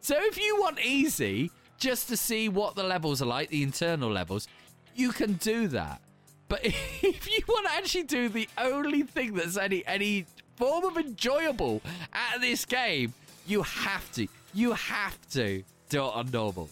[0.00, 4.10] so if you want easy, just to see what the levels are like, the internal
[4.10, 4.48] levels,
[4.94, 6.00] you can do that.
[6.48, 10.26] But if you want to actually do the only thing that's any any
[10.56, 11.80] form of enjoyable
[12.12, 13.14] at this game,
[13.46, 14.28] you have to.
[14.54, 16.68] You have to do it on normal.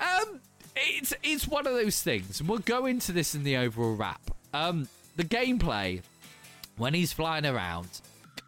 [0.00, 0.40] Um,
[0.74, 4.20] it's it's one of those things, and we'll go into this in the overall wrap.
[4.52, 6.02] Um, the gameplay
[6.76, 8.00] when he's flying around,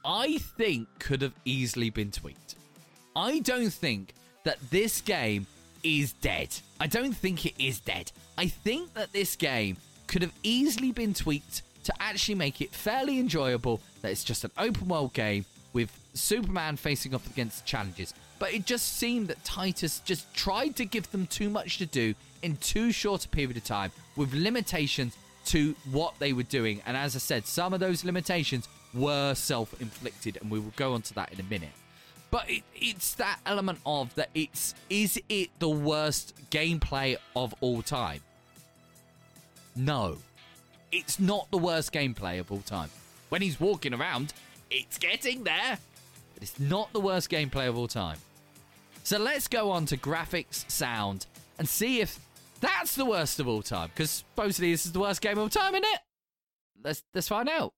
[0.05, 2.57] I think could have easily been tweaked.
[3.17, 5.47] I don't think that this game
[5.83, 6.57] is dead.
[6.81, 8.11] I don't think it is dead.
[8.37, 13.19] I think that this game could have easily been tweaked to actually make it fairly
[13.19, 13.81] enjoyable.
[14.03, 18.15] That it's just an open world game with Superman facing off against challenges.
[18.39, 22.15] But it just seemed that Titus just tried to give them too much to do
[22.43, 26.83] in too short a period of time with limitations to what they were doing.
[26.87, 30.95] And as I said, some of those limitations were self inflicted, and we will go
[30.95, 31.73] on to that in a minute.
[32.31, 37.83] But it, it's that element of that it's is it the worst gameplay of all
[37.83, 38.21] time?
[39.77, 40.19] No.
[40.91, 42.91] It's not the worst gameplay of all time.
[43.29, 44.33] When he's walking around,
[44.71, 45.79] it's getting there.
[46.35, 48.19] But it's not the worst gameplay of all time.
[49.03, 51.27] So let's go on to graphics, sound,
[51.59, 52.19] and see if
[52.65, 53.91] that's the worst of all time.
[53.95, 56.01] Because supposedly this is the worst game of all time, isn't it?
[56.83, 57.73] Let's let's find out.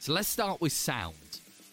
[0.00, 1.14] So let's start with sound,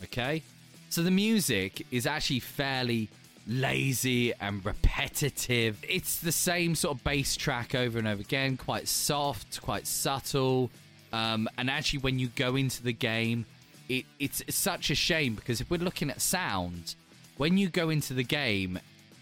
[0.03, 0.43] okay?
[0.89, 3.07] So the music is actually fairly
[3.47, 5.77] lazy and repetitive.
[5.87, 10.69] It's the same sort of bass track over and over again, quite soft, quite subtle.
[11.13, 13.45] Um, and actually, when you go into the game,
[13.89, 16.95] it, it's, it's such a shame because if we're looking at sound,
[17.37, 18.79] when you go into the game,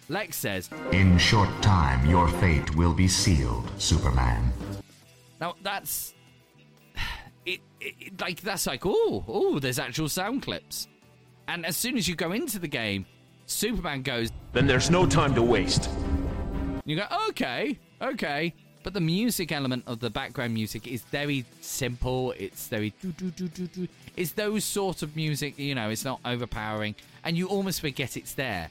[0.10, 4.52] Lex says, In short time, your fate will be sealed, Superman.
[5.42, 6.14] Now that's
[7.46, 10.88] it, it like that's like oh oh there's actual sound clips,
[11.48, 13.06] and as soon as you go into the game,
[13.46, 14.32] Superman goes.
[14.54, 15.90] Then there's no time to waste.
[16.86, 22.34] You go okay okay, but the music element of the background music is very simple.
[22.38, 23.88] It's very do do do do do.
[24.16, 25.90] It's those sort of music you know.
[25.90, 28.70] It's not overpowering, and you almost forget it's there.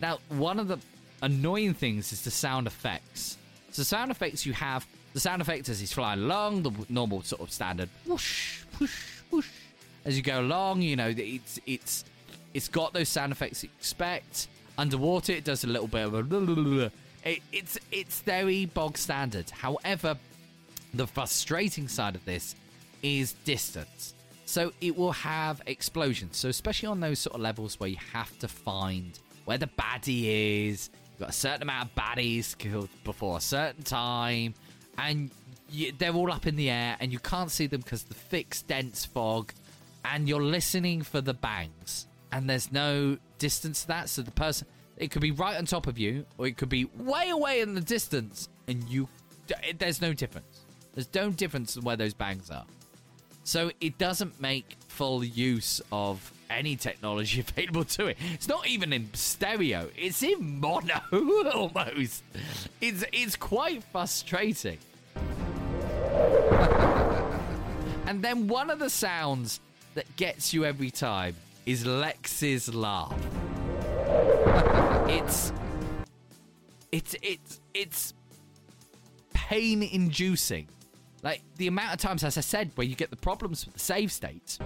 [0.00, 0.78] Now one of the
[1.22, 3.38] annoying things is the sound effects.
[3.70, 7.42] So sound effects you have the sound effects as he's flying along, the normal sort
[7.42, 9.48] of standard whoosh, whoosh, whoosh.
[10.04, 12.04] As you go along, you know, it's it's
[12.54, 14.48] it's got those sound effects you expect.
[14.78, 16.90] Underwater, it does a little bit of a.
[17.24, 19.50] It, it's it's very bog standard.
[19.50, 20.16] However,
[20.94, 22.54] the frustrating side of this
[23.02, 24.14] is distance.
[24.46, 26.36] So it will have explosions.
[26.36, 30.68] So especially on those sort of levels where you have to find where the baddie
[30.70, 34.54] is, you've got a certain amount of baddies killed before a certain time,
[34.98, 35.30] and
[35.70, 38.56] you, they're all up in the air, and you can't see them because the thick,
[38.66, 39.52] dense fog,
[40.04, 44.08] and you're listening for the bangs, and there's no distance to that.
[44.08, 44.66] So the person,
[44.96, 47.74] it could be right on top of you, or it could be way away in
[47.74, 49.08] the distance, and you,
[49.78, 50.64] there's no difference.
[50.94, 52.64] There's no difference in where those bangs are.
[53.44, 58.18] So it doesn't make full use of any technology available to it.
[58.32, 59.88] It's not even in stereo.
[59.96, 61.00] It's in mono
[61.52, 62.24] almost.
[62.80, 64.78] It's it's quite frustrating.
[68.06, 69.60] and then one of the sounds
[69.94, 71.36] that gets you every time
[71.66, 73.14] is Lex's laugh.
[75.08, 75.52] it's
[76.92, 78.14] it's it's it's
[79.32, 80.68] pain inducing.
[81.22, 83.80] Like the amount of times, as I said, where you get the problems with the
[83.80, 84.58] save states.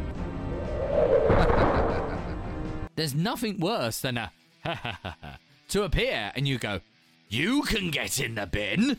[2.96, 4.32] There's nothing worse than a
[5.68, 6.80] to appear and you go,
[7.28, 8.98] you can get in the bin.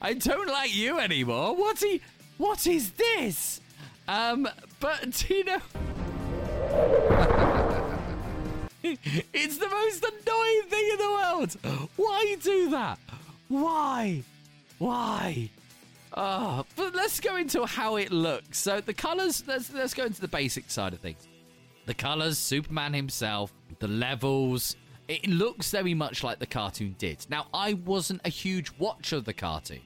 [0.00, 1.54] I don't like you anymore.
[1.56, 2.00] What he?
[2.38, 3.60] What is this?
[4.08, 4.48] Um,
[4.80, 5.60] but do you know?
[9.32, 11.56] it's the most annoying thing in the world.
[11.96, 12.98] Why do that?
[13.48, 14.22] Why?
[14.78, 15.50] Why?
[16.14, 18.58] Oh, but let's go into how it looks.
[18.58, 19.42] So the colors.
[19.46, 21.26] Let's let's go into the basic side of things.
[21.86, 24.76] The colors, Superman himself, the levels.
[25.08, 27.26] It looks very much like the cartoon did.
[27.28, 29.82] Now, I wasn't a huge watcher of the cartoon,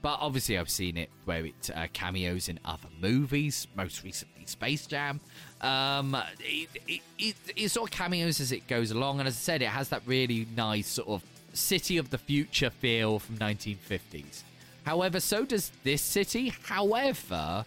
[0.00, 4.86] but obviously I've seen it where it uh, cameos in other movies, most recently Space
[4.86, 5.20] Jam.
[5.60, 9.40] Um, it, it, it, it sort of cameos as it goes along, and as I
[9.40, 14.42] said, it has that really nice sort of city of the future feel from 1950s.
[14.84, 16.52] However, so does this city.
[16.64, 17.64] However,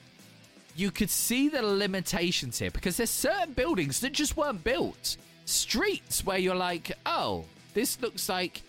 [0.75, 5.17] you could see the limitations here because there's certain buildings that just weren't built.
[5.45, 8.63] Streets where you're like, oh, this looks like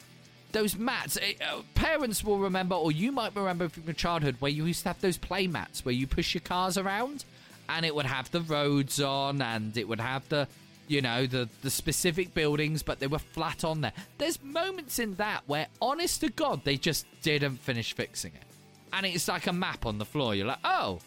[0.52, 1.16] those mats.
[1.16, 4.82] It, uh, parents will remember, or you might remember from your childhood, where you used
[4.82, 7.24] to have those play mats where you push your cars around,
[7.68, 10.46] and it would have the roads on, and it would have the,
[10.86, 13.92] you know, the the specific buildings, but they were flat on there.
[14.18, 18.44] There's moments in that where, honest to God, they just didn't finish fixing it,
[18.92, 20.34] and it's like a map on the floor.
[20.34, 21.00] You're like, oh,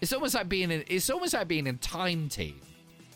[0.00, 0.84] it's almost like being in.
[0.88, 2.60] It's almost like being in Time Team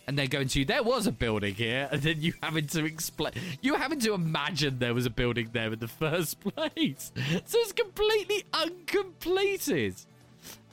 [0.06, 3.32] and they're going to there was a building here and then you having to explain
[3.60, 7.12] you having to imagine there was a building there in the first place.
[7.44, 9.94] So it's completely uncompleted.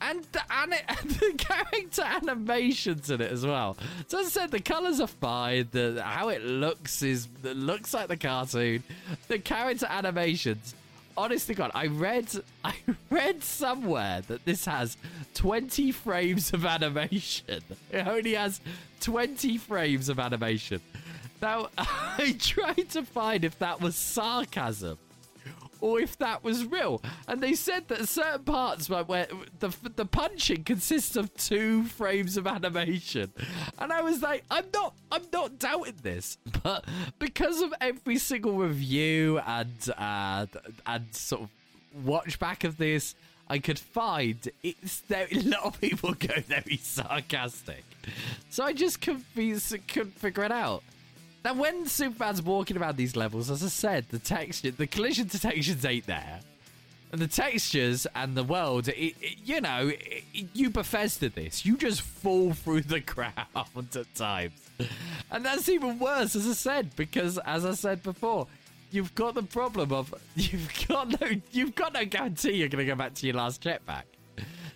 [0.01, 3.77] And the, and, it, and the character animations in it as well.
[4.07, 5.67] So as i said the colors are fine.
[5.71, 8.83] The how it looks is it looks like the cartoon.
[9.27, 10.73] The character animations
[11.19, 12.27] honest to God, I read
[12.63, 12.75] I
[13.09, 14.97] read somewhere that this has
[15.35, 17.61] 20 frames of animation.
[17.91, 18.61] It only has
[19.01, 20.81] 20 frames of animation.
[21.41, 24.97] Now, I tried to find if that was sarcasm
[25.81, 27.01] or if that was real.
[27.27, 29.27] And they said that certain parts where, where
[29.59, 33.31] the the punching consists of two frames of animation,
[33.77, 36.85] and I was like, I'm not I'm not doubting this, but
[37.17, 40.45] because of every single review and uh,
[40.85, 41.49] and sort of
[42.05, 43.15] watch back of this.
[43.51, 45.27] I could find it's there.
[45.31, 47.83] A lot of people go very sarcastic,
[48.51, 49.57] so I just couldn't, be,
[49.87, 50.83] couldn't figure it out.
[51.43, 55.85] Now, when Superman's walking around these levels, as I said, the texture, the collision detections
[55.85, 56.41] ain't there.
[57.11, 60.23] And the textures and the world, it, it, you know, it,
[60.53, 61.65] you Bethesda this.
[61.65, 64.51] You just fall through the ground at times.
[65.31, 68.47] And that's even worse, as I said, because, as I said before,
[68.91, 72.91] you've got the problem of you've got no you've got no guarantee you're going to
[72.91, 74.03] go back to your last jetpack.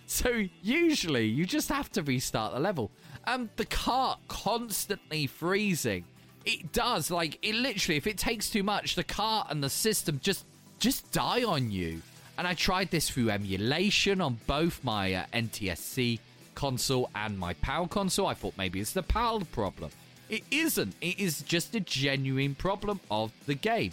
[0.06, 2.90] So usually you just have to restart the level.
[3.26, 6.04] And the cart constantly freezing
[6.44, 10.20] it does like it literally if it takes too much the cart and the system
[10.22, 10.44] just
[10.78, 12.02] just die on you.
[12.36, 16.18] And i tried this through emulation on both my uh, ntsc
[16.54, 18.26] console and my pal console.
[18.26, 19.90] I thought maybe it's the pal problem.
[20.28, 20.94] It isn't.
[21.00, 23.92] It is just a genuine problem of the game.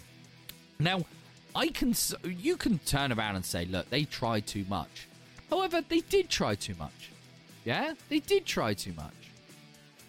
[0.78, 1.04] Now
[1.54, 1.94] i can
[2.24, 5.08] you can turn around and say look they tried too much.
[5.50, 7.10] However they did try too much.
[7.64, 7.94] Yeah?
[8.08, 9.12] They did try too much.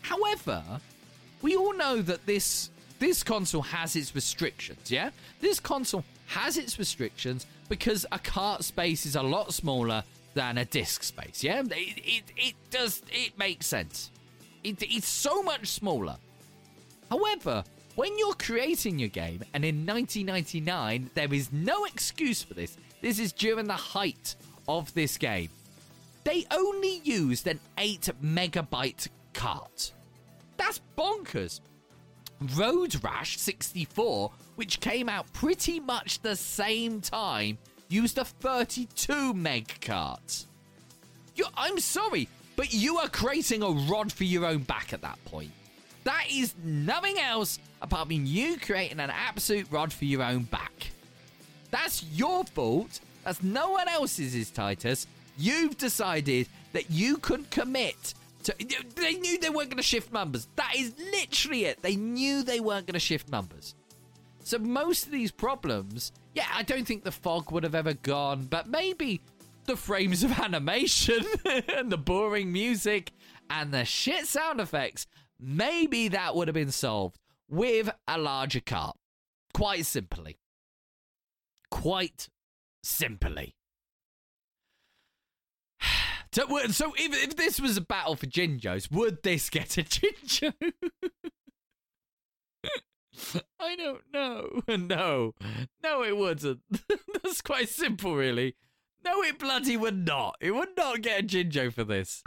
[0.01, 0.63] However
[1.43, 5.11] we all know that this this console has its restrictions, yeah?
[5.41, 10.65] This console has its restrictions because a cart space is a lot smaller than a
[10.65, 11.61] disc space, yeah?
[11.69, 14.09] It, it, it does, it makes sense.
[14.63, 16.15] It, it's so much smaller.
[17.09, 17.65] However,
[17.95, 22.77] when you're creating your game, and in 1999, there is no excuse for this.
[23.01, 24.35] This is during the height
[24.67, 25.49] of this game.
[26.23, 29.91] They only used an 8 megabyte cart.
[30.63, 31.59] That's bonkers.
[32.55, 37.57] Road Rash 64, which came out pretty much the same time,
[37.89, 40.45] used a 32 meg cart.
[41.35, 45.19] You, I'm sorry, but you are creating a rod for your own back at that
[45.25, 45.51] point.
[46.05, 50.91] That is nothing else apart from you creating an absolute rod for your own back.
[51.71, 53.01] That's your fault.
[53.25, 55.07] That's no one else's, is Titus.
[55.37, 58.13] You've decided that you couldn't commit
[58.43, 60.47] They knew they weren't going to shift numbers.
[60.55, 61.81] That is literally it.
[61.81, 63.75] They knew they weren't going to shift numbers.
[64.43, 68.47] So most of these problems, yeah, I don't think the fog would have ever gone,
[68.49, 69.21] but maybe
[69.65, 73.11] the frames of animation and the boring music
[73.49, 75.07] and the shit sound effects,
[75.39, 77.17] maybe that would have been solved
[77.49, 78.93] with a larger car.
[79.53, 80.37] Quite simply.
[81.69, 82.27] Quite
[82.81, 83.55] simply.
[86.33, 90.53] So, so if, if this was a battle for Jinjos, would this get a Jinjo?
[93.59, 94.61] I don't know.
[94.77, 95.35] No.
[95.83, 96.61] No, it wouldn't.
[97.23, 98.55] That's quite simple, really.
[99.05, 100.35] No, it bloody would not.
[100.41, 102.23] It would not get a Jinjo for this.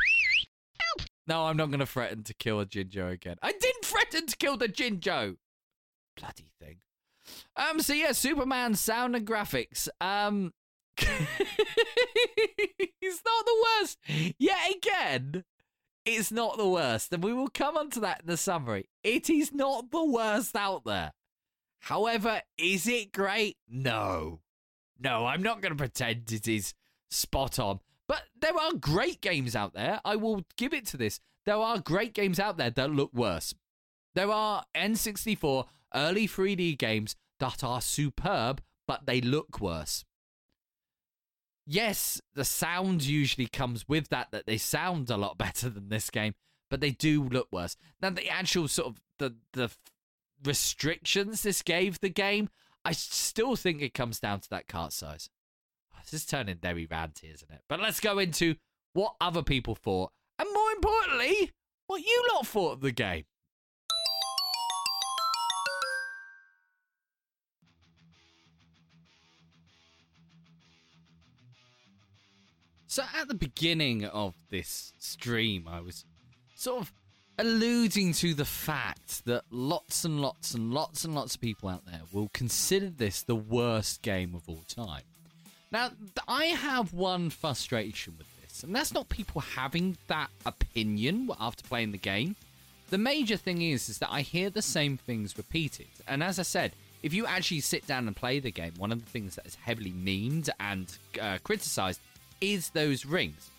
[1.27, 3.37] No, I'm not going to threaten to kill a Jinjo again.
[3.43, 5.37] I didn't threaten to kill the Jinjo.
[6.17, 6.77] Bloody thing.
[7.57, 7.81] Um.
[7.81, 9.89] So yeah, Superman sound and graphics.
[10.01, 10.53] Um.
[13.01, 13.99] it's not the worst.
[14.39, 15.45] Yet again,
[16.05, 18.89] it's not the worst, and we will come on to that in the summary.
[19.03, 21.13] It is not the worst out there.
[21.81, 23.57] However, is it great?
[23.69, 24.41] No.
[24.99, 26.75] No, I'm not going to pretend it is
[27.11, 27.81] spot on.
[28.09, 30.01] But there are great games out there.
[30.05, 31.21] I will give it to this.
[31.45, 33.55] There are great games out there that look worse.
[34.15, 40.05] There are N64 early 3D games that are superb, but they look worse.
[41.67, 46.11] Yes, the sound usually comes with that, that they sound a lot better than this
[46.11, 46.35] game,
[46.71, 47.77] but they do look worse.
[48.01, 49.71] Now, the actual sort of the, the
[50.45, 52.49] restrictions this gave the game,
[52.85, 55.29] I still think it comes down to that cart size.
[56.05, 57.62] This is turning very ranty, isn't it?
[57.69, 58.55] But let's go into
[58.93, 61.51] what other people thought, and more importantly,
[61.89, 63.25] what you lot thought of the game.
[72.97, 76.07] So at the beginning of this stream, I was
[76.55, 76.93] sort of
[77.37, 81.85] alluding to the fact that lots and lots and lots and lots of people out
[81.85, 85.03] there will consider this the worst game of all time.
[85.71, 85.91] Now,
[86.27, 91.93] I have one frustration with this, and that's not people having that opinion after playing
[91.93, 92.35] the game.
[92.89, 96.45] The major thing is, is that I hear the same things repeated, and as I
[96.45, 96.73] said,
[97.03, 99.55] if you actually sit down and play the game, one of the things that is
[99.55, 102.01] heavily memed and uh, criticized
[102.41, 103.51] is those rings.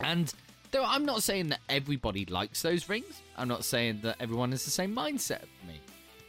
[0.00, 0.32] And
[0.70, 4.64] though I'm not saying that everybody likes those rings, I'm not saying that everyone has
[4.64, 5.80] the same mindset of me.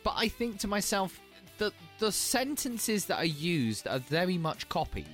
[0.03, 1.19] But I think to myself
[1.57, 5.05] that the sentences that are used are very much copied.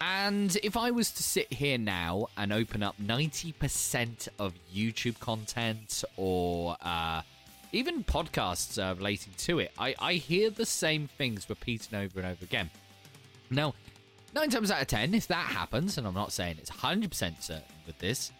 [0.00, 6.02] And if I was to sit here now and open up 90% of YouTube content
[6.16, 7.22] or uh,
[7.70, 12.28] even podcasts uh, relating to it, I, I hear the same things repeated over and
[12.28, 12.68] over again.
[13.48, 13.74] Now,
[14.34, 17.62] nine times out of ten, if that happens, and I'm not saying it's 100% certain
[17.86, 18.32] with this,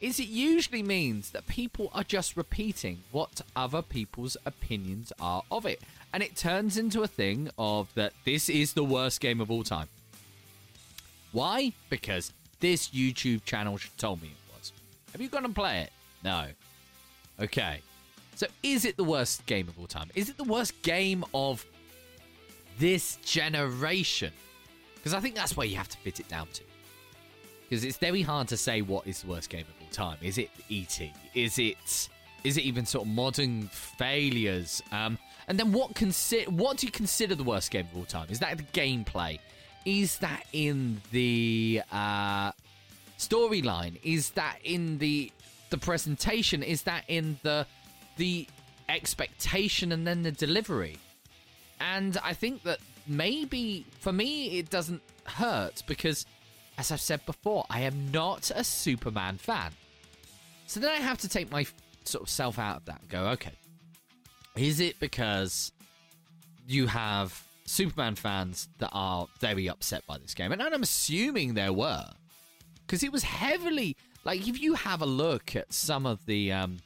[0.00, 5.64] is it usually means that people are just repeating what other people's opinions are of
[5.64, 5.80] it.
[6.12, 9.62] And it turns into a thing of that this is the worst game of all
[9.62, 9.88] time.
[11.30, 11.72] Why?
[11.88, 14.72] Because this YouTube channel told me it was.
[15.12, 15.92] Have you gone and play it?
[16.24, 16.46] No.
[17.40, 17.80] Okay.
[18.34, 20.10] So is it the worst game of all time?
[20.14, 21.64] Is it the worst game of
[22.78, 24.32] this generation?
[25.02, 26.62] Because I think that's where you have to fit it down to.
[27.68, 30.16] Because it's very hard to say what is the worst game of all time.
[30.22, 31.00] Is it ET?
[31.34, 32.08] Is it
[32.44, 34.82] is it even sort of modern failures?
[34.92, 38.28] Um, and then what consider what do you consider the worst game of all time?
[38.30, 39.40] Is that the gameplay?
[39.84, 42.52] Is that in the uh,
[43.18, 43.98] storyline?
[44.04, 45.32] Is that in the
[45.70, 46.62] the presentation?
[46.62, 47.66] Is that in the
[48.18, 48.46] the
[48.88, 50.98] expectation and then the delivery?
[51.80, 56.26] And I think that maybe for me it doesn't hurt because
[56.78, 59.72] as I've said before, I am not a Superman fan.
[60.66, 61.66] So then I have to take my
[62.04, 63.52] sort of self out of that and go, okay,
[64.56, 65.72] is it because
[66.66, 70.52] you have Superman fans that are very upset by this game?
[70.52, 72.06] And I'm assuming there were.
[72.86, 76.78] Because it was heavily like if you have a look at some of the um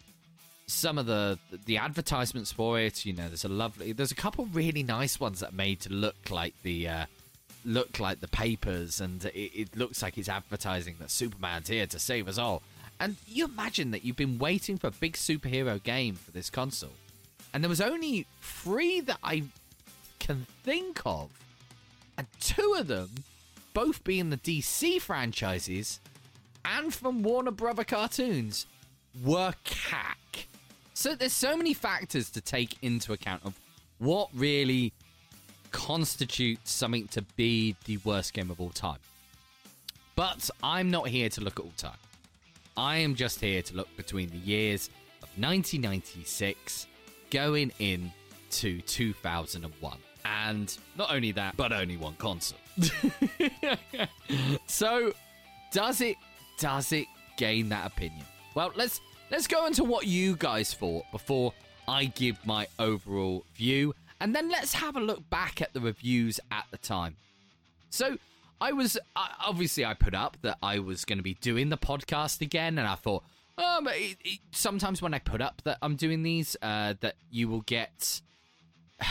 [0.67, 3.05] some of the the advertisements for it.
[3.05, 5.93] You know, there's a lovely, there's a couple really nice ones that are made to
[5.93, 7.07] look like the uh,
[7.65, 11.99] look like the papers, and it, it looks like it's advertising that Superman's here to
[11.99, 12.63] save us all.
[12.99, 16.95] And you imagine that you've been waiting for a big superhero game for this console,
[17.53, 19.45] and there was only three that I
[20.19, 21.31] can think of,
[22.17, 23.11] and two of them
[23.77, 26.01] both being the DC franchises
[26.65, 28.67] and from Warner Brother cartoons
[29.23, 30.47] were cack.
[30.97, 33.61] So there's so many factors to take into account of
[33.99, 34.95] what really
[35.71, 38.99] constitutes something to be the worst game of all time.
[40.15, 41.99] But I'm not here to look at all time.
[42.79, 44.89] I am just here to look between the years
[45.23, 46.87] of 1996
[47.31, 48.11] going in
[48.53, 49.99] to 2001.
[50.25, 52.59] And not only that, but only one console.
[54.67, 55.13] so
[55.73, 56.17] does it
[56.59, 58.25] does it gain that opinion?
[58.55, 61.53] Well, let's let's go into what you guys thought before
[61.89, 66.41] I give my overall view, and then let's have a look back at the reviews
[66.51, 67.17] at the time.
[67.91, 68.19] So,
[68.61, 72.41] I was obviously I put up that I was going to be doing the podcast
[72.41, 73.23] again, and I thought,
[73.59, 77.49] oh, it, it, sometimes when I put up that I'm doing these, uh, that you
[77.49, 78.23] will get.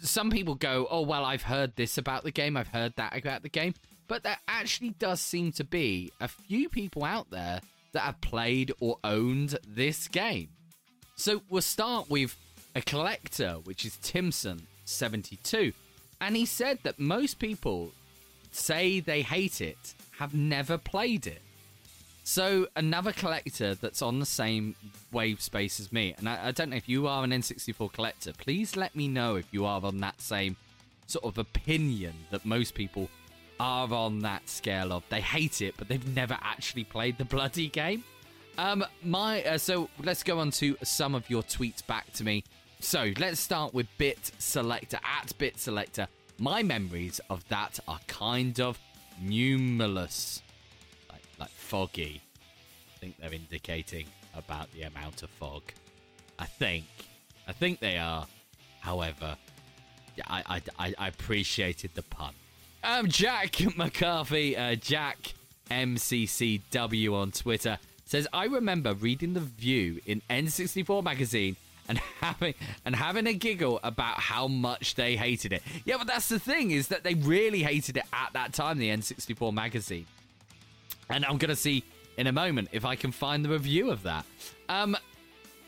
[0.00, 3.42] Some people go, oh well, I've heard this about the game, I've heard that about
[3.42, 3.74] the game,
[4.06, 7.60] but there actually does seem to be a few people out there
[7.94, 10.50] that have played or owned this game.
[11.16, 12.36] So we'll start with
[12.74, 15.72] a collector, which is Timson72.
[16.20, 17.92] And he said that most people
[18.50, 21.40] say they hate it, have never played it.
[22.24, 24.74] So another collector that's on the same
[25.12, 28.32] wave space as me, and I, I don't know if you are an N64 collector,
[28.32, 30.56] please let me know if you are on that same
[31.06, 33.10] sort of opinion that most people
[33.60, 37.68] are on that scale of they hate it, but they've never actually played the bloody
[37.68, 38.04] game.
[38.56, 42.44] Um, my uh, so let's go on to some of your tweets back to me.
[42.80, 46.06] So let's start with Bit Selector at Bit Selector.
[46.38, 48.78] My memories of that are kind of
[49.20, 50.42] numerous,
[51.10, 52.20] like like foggy.
[52.94, 55.62] I think they're indicating about the amount of fog.
[56.38, 56.86] I think,
[57.48, 58.26] I think they are.
[58.80, 59.36] However,
[60.26, 62.34] I I, I appreciated the pun.
[62.84, 65.32] Um, Jack McCarthy, uh, Jack
[65.70, 71.56] MCCW on Twitter says, "I remember reading the View in N64 magazine
[71.88, 72.52] and having
[72.84, 75.62] and having a giggle about how much they hated it.
[75.86, 78.90] Yeah, but that's the thing is that they really hated it at that time, the
[78.90, 80.06] N64 magazine.
[81.08, 81.84] And I'm gonna see
[82.18, 84.26] in a moment if I can find the review of that.
[84.68, 84.94] Um,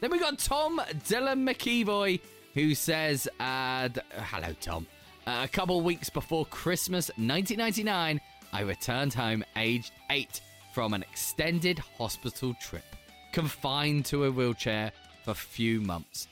[0.00, 2.20] then we got Tom Dylan McEvoy
[2.52, 4.86] who says, uh, "Hello, Tom."
[5.26, 8.20] Uh, a couple weeks before Christmas 1999,
[8.52, 10.40] I returned home aged 8
[10.72, 12.84] from an extended hospital trip,
[13.32, 14.92] confined to a wheelchair
[15.24, 16.28] for a few months.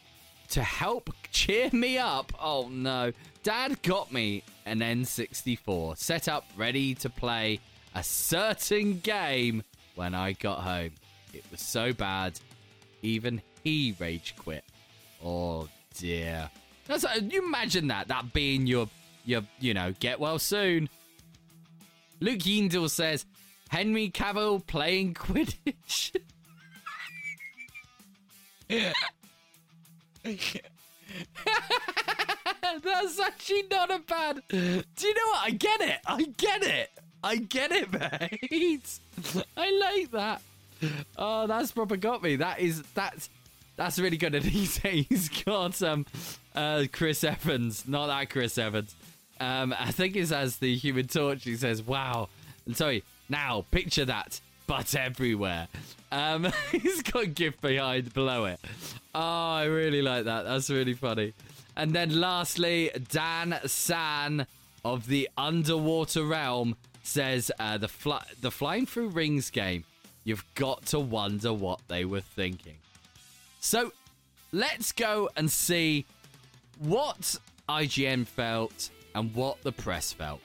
[0.50, 3.10] To help cheer me up, oh no,
[3.42, 7.58] Dad got me an N64, set up ready to play
[7.96, 9.64] a certain game
[9.96, 10.92] when I got home.
[11.32, 12.38] It was so bad,
[13.02, 14.64] even he rage quit.
[15.20, 16.48] Oh dear.
[16.86, 18.88] That's you imagine that that being your
[19.24, 20.88] your you know get well soon.
[22.20, 23.26] Luke Yindle says
[23.68, 26.14] Henry Cavill playing Quidditch.
[32.82, 34.40] That's actually not a bad.
[34.48, 35.42] Do you know what?
[35.42, 35.98] I get it.
[36.06, 36.90] I get it.
[37.22, 38.98] I get it, mate.
[39.56, 40.42] I like that.
[41.16, 42.36] Oh, that's proper got me.
[42.36, 43.30] That is that's
[43.76, 44.34] that's really good.
[44.34, 46.04] And he's he's got um
[46.54, 48.94] uh Chris Evans, not that Chris Evans.
[49.40, 51.44] Um, I think it's as the Human Torch.
[51.44, 52.28] He says, "Wow."
[52.66, 55.68] And sorry, now picture that, but everywhere.
[56.12, 58.60] Um, he's got gift behind below it.
[59.14, 60.44] Oh, I really like that.
[60.44, 61.34] That's really funny.
[61.76, 64.46] And then lastly, Dan San
[64.84, 69.84] of the Underwater Realm says uh, the fly- the Flying Through Rings game.
[70.24, 72.76] You've got to wonder what they were thinking.
[73.60, 73.92] So
[74.52, 76.06] let's go and see
[76.78, 77.36] what
[77.68, 80.40] IGN felt and what the press felt.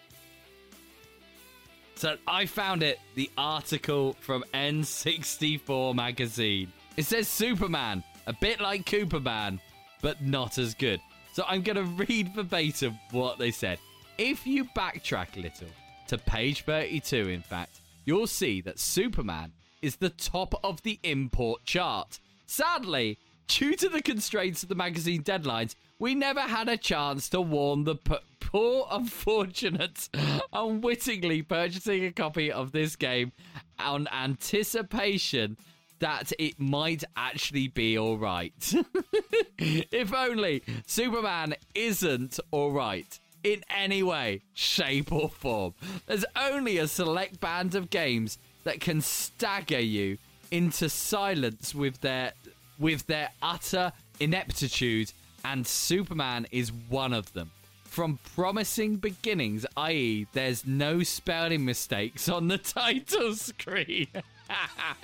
[1.96, 6.72] So I found it, the article from N64 magazine.
[6.96, 9.60] It says Superman, a bit like Cooperman,
[10.02, 11.02] but not as good.
[11.34, 13.80] So I'm going to read verbatim what they said.
[14.18, 15.68] If you backtrack a little
[16.08, 19.52] to page 32, in fact, you'll see that Superman
[19.82, 22.20] is the top of the import chart.
[22.48, 23.18] Sadly,
[23.48, 27.84] due to the constraints of the magazine deadlines, we never had a chance to warn
[27.84, 30.10] the p- poor unfortunates
[30.54, 33.32] unwittingly purchasing a copy of this game
[33.78, 35.58] on anticipation
[36.00, 38.74] that it might actually be alright.
[39.58, 45.74] if only Superman isn't alright in any way, shape, or form.
[46.08, 50.18] There's only a select band of games that can stagger you
[50.52, 52.34] into silence with their
[52.80, 53.92] with their utter
[54.22, 55.12] ineptitude,
[55.44, 57.52] and Superman is one of them.
[57.84, 64.08] From promising beginnings, i.e., there's no spelling mistakes on the title screen.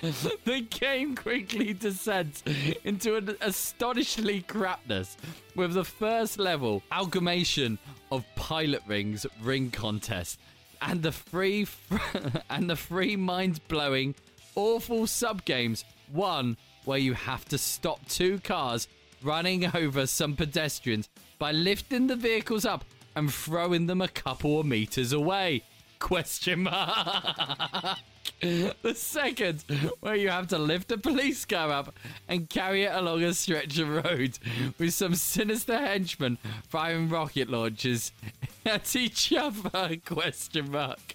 [0.44, 2.42] the game quickly descends
[2.84, 5.16] into an astonishingly crapness
[5.54, 7.78] with the first level amalgamation
[8.10, 10.38] of Pilotwings ring contest
[10.82, 11.66] and the free
[12.50, 14.14] and the free mind-blowing
[14.54, 18.88] awful sub games one where you have to stop two cars
[19.22, 21.08] running over some pedestrians
[21.38, 25.62] by lifting the vehicles up and throwing them a couple of meters away
[25.98, 27.98] question mark
[28.40, 29.64] the second,
[30.00, 31.94] where you have to lift a police car up
[32.28, 34.38] and carry it along a stretch of road
[34.78, 36.38] with some sinister henchmen
[36.68, 38.12] firing rocket launchers
[38.66, 39.96] at each other?
[40.04, 41.14] Question mark.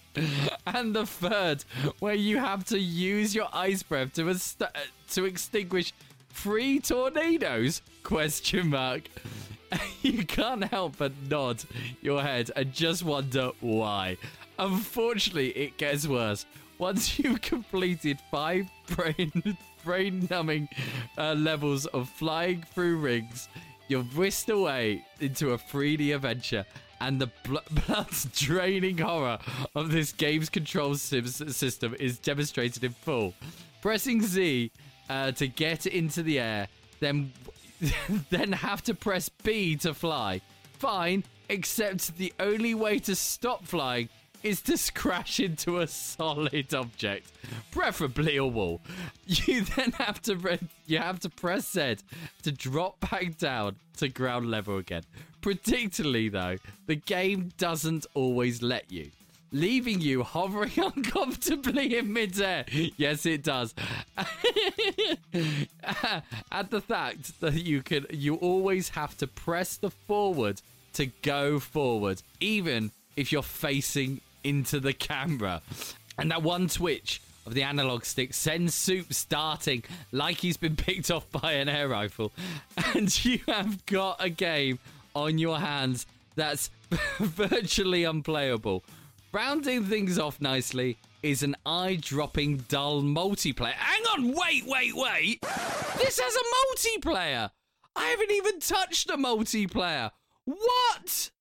[0.66, 1.64] And the third,
[1.99, 4.62] where you have to use your ice breath to est-
[5.12, 5.93] to extinguish
[6.34, 7.82] three tornadoes?
[8.03, 9.03] Question mark.
[10.01, 11.63] You can't help but nod
[12.01, 14.17] your head and just wonder why.
[14.59, 16.45] Unfortunately, it gets worse.
[16.77, 20.67] Once you've completed five brain brain numbing
[21.17, 23.47] uh, levels of flying through rings,
[23.88, 26.65] you're whisked away into a 3D adventure.
[26.99, 27.57] And the bl-
[27.88, 29.39] blood draining horror
[29.73, 33.34] of this game's control system is demonstrated in full.
[33.82, 34.71] Pressing Z
[35.12, 36.68] uh, to get into the air,
[37.01, 37.34] then
[38.30, 40.39] then have to press B to fly.
[40.80, 44.07] Fine, except the only way to stop flying
[44.41, 47.32] is to crash into a solid object,
[47.72, 48.82] preferably a wall.
[49.26, 51.97] You then have to re- you have to press Z
[52.43, 55.03] to drop back down to ground level again.
[55.41, 59.12] Predictably, though, the game doesn't always let you.
[59.52, 62.66] Leaving you hovering uncomfortably in midair.
[62.97, 63.74] Yes, it does.
[66.52, 70.62] At the fact that you can, you always have to press the forward
[70.93, 75.62] to go forward, even if you're facing into the camera.
[76.18, 81.10] And that one twitch of the analog stick sends Soup starting like he's been picked
[81.10, 82.32] off by an air rifle.
[82.93, 84.80] And you have got a game
[85.16, 86.70] on your hands that's
[87.20, 88.84] virtually unplayable.
[89.34, 93.71] Rounding things off nicely is an eye dropping dull multiplayer.
[93.71, 95.41] Hang on, wait, wait, wait!
[95.97, 97.49] This has a multiplayer!
[97.95, 100.11] I haven't even touched a multiplayer!
[100.43, 101.32] What?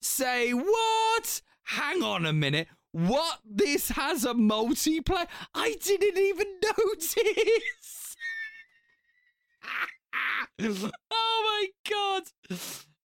[0.00, 1.42] Say what?
[1.64, 2.68] Hang on a minute.
[2.92, 3.40] What?
[3.44, 5.26] This has a multiplayer?
[5.54, 6.46] I didn't even
[6.78, 8.16] notice.
[11.10, 12.22] oh my god.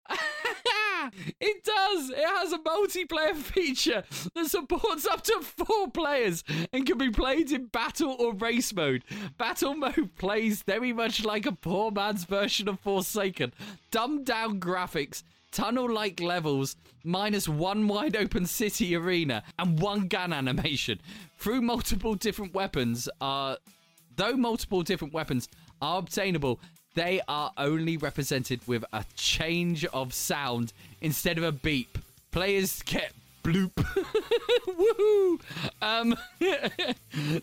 [1.40, 2.10] it does.
[2.10, 4.04] It has a multiplayer feature
[4.36, 6.44] that supports up to four players
[6.74, 9.04] and can be played in battle or race mode.
[9.38, 13.54] Battle mode plays very much like a poor man's version of Forsaken.
[13.92, 20.34] Dumbed down graphics, tunnel like levels, minus one wide open city arena, and one gun
[20.34, 21.00] animation.
[21.38, 23.58] Through multiple different weapons are.
[24.16, 25.48] Though multiple different weapons
[25.80, 26.60] are obtainable,
[26.98, 32.00] they are only represented with a change of sound instead of a beep.
[32.32, 33.72] Players get bloop.
[34.68, 35.40] Woohoo!
[35.80, 36.16] Um,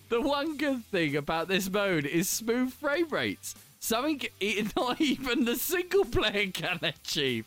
[0.09, 3.55] the one good thing about this mode is smooth frame rates.
[3.79, 4.23] Something
[4.77, 7.47] not even the single player can achieve.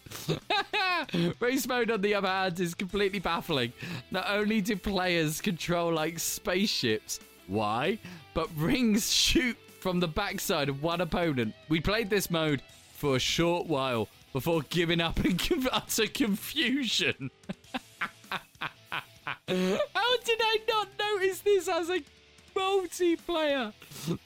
[1.42, 3.74] Race mode, on the other hand, is completely baffling.
[4.12, 8.00] Not only do players control like spaceships, why?
[8.34, 9.58] But rings shoot
[9.88, 11.56] from the backside of one opponent.
[11.70, 12.62] We played this mode
[12.92, 15.40] for a short while before giving up in
[15.72, 17.32] utter confusion.
[18.30, 22.04] How did I not notice this as a
[22.54, 23.72] multiplayer?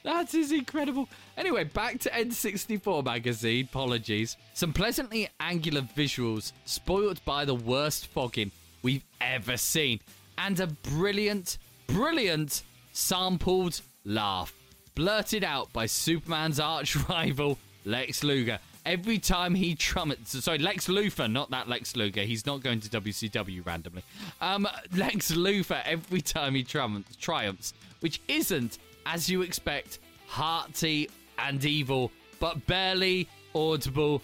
[0.01, 1.07] That is incredible.
[1.38, 3.66] Anyway, back to N64 magazine.
[3.66, 4.38] Apologies.
[4.55, 8.51] Some pleasantly angular visuals spoilt by the worst fogging
[8.82, 9.99] we've ever seen.
[10.39, 14.55] And a brilliant, brilliant sampled laugh
[14.96, 18.60] blurted out by Superman's arch rival, Lex Luger.
[18.86, 22.22] Every time he trumpets, sorry, Lex Luthor, not that Lex Luger.
[22.22, 24.04] He's not going to WCW randomly.
[24.42, 31.64] Um, Lex Luthor, every time he triumphs, triumphs, which isn't, as you expect, hearty and
[31.64, 34.22] evil, but barely audible.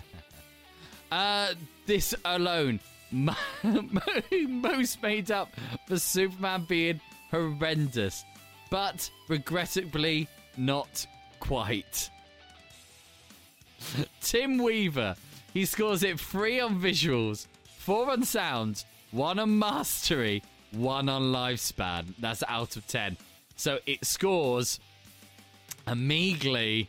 [1.12, 1.54] uh,
[1.86, 2.80] this alone,
[3.12, 5.52] most made up
[5.86, 7.00] for Superman being
[7.30, 8.24] horrendous,
[8.70, 11.06] but regrettably not
[11.40, 12.10] quite.
[14.20, 15.16] Tim Weaver.
[15.52, 17.46] He scores it three on visuals,
[17.78, 22.14] four on sound, one on mastery, one on lifespan.
[22.18, 23.16] That's out of 10.
[23.56, 24.78] So it scores
[25.86, 26.88] a measly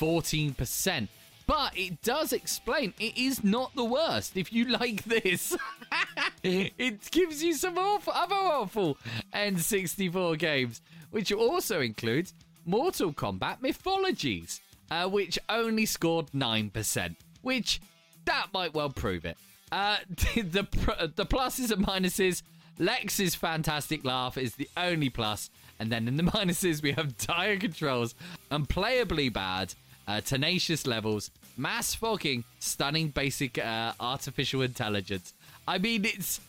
[0.00, 1.08] 14%.
[1.46, 4.36] But it does explain it is not the worst.
[4.36, 5.56] If you like this,
[6.42, 8.96] it gives you some awful, other awful
[9.34, 10.80] N64 games,
[11.14, 12.34] which also includes
[12.66, 14.60] Mortal Kombat Mythologies,
[14.90, 17.80] uh, which only scored 9%, which
[18.24, 19.38] that might well prove it.
[19.70, 19.98] Uh,
[20.34, 20.66] the,
[21.14, 22.42] the pluses and minuses
[22.80, 27.58] Lex's fantastic laugh is the only plus, and then in the minuses we have dire
[27.58, 28.16] controls,
[28.50, 29.72] unplayably bad,
[30.08, 35.32] uh, tenacious levels, mass fogging, stunning basic uh, artificial intelligence.
[35.68, 36.40] I mean, it's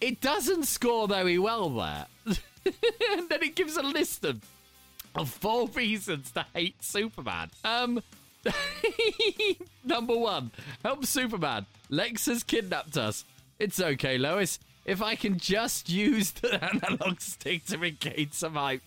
[0.00, 2.06] it doesn't score very well there.
[3.12, 4.42] and then it gives a list of,
[5.14, 7.50] of four reasons to hate Superman.
[7.64, 8.02] Um,
[9.84, 10.50] number one,
[10.82, 11.66] help Superman.
[11.90, 13.24] Lex has kidnapped us.
[13.58, 14.58] It's okay, Lois.
[14.84, 18.82] If I can just use the analog stick to regain some height.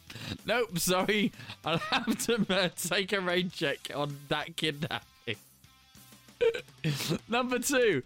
[0.46, 1.32] Nope, sorry.
[1.66, 5.38] I'll have to uh, take a rain check on that kidnapping.
[7.28, 8.04] Number two.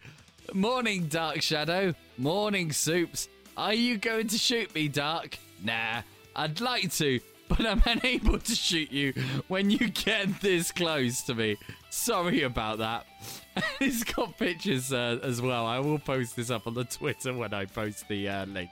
[0.53, 1.93] Morning, Dark Shadow.
[2.17, 3.28] Morning, Soups.
[3.57, 5.38] Are you going to shoot me, Dark?
[5.64, 6.01] Nah,
[6.36, 9.14] I'd like to, but I'm unable to shoot you
[9.47, 11.57] when you get this close to me.
[11.89, 13.05] Sorry about that.
[13.80, 15.66] He's got pictures uh, as well.
[15.66, 18.70] I will post this up on the Twitter when I post the uh, link.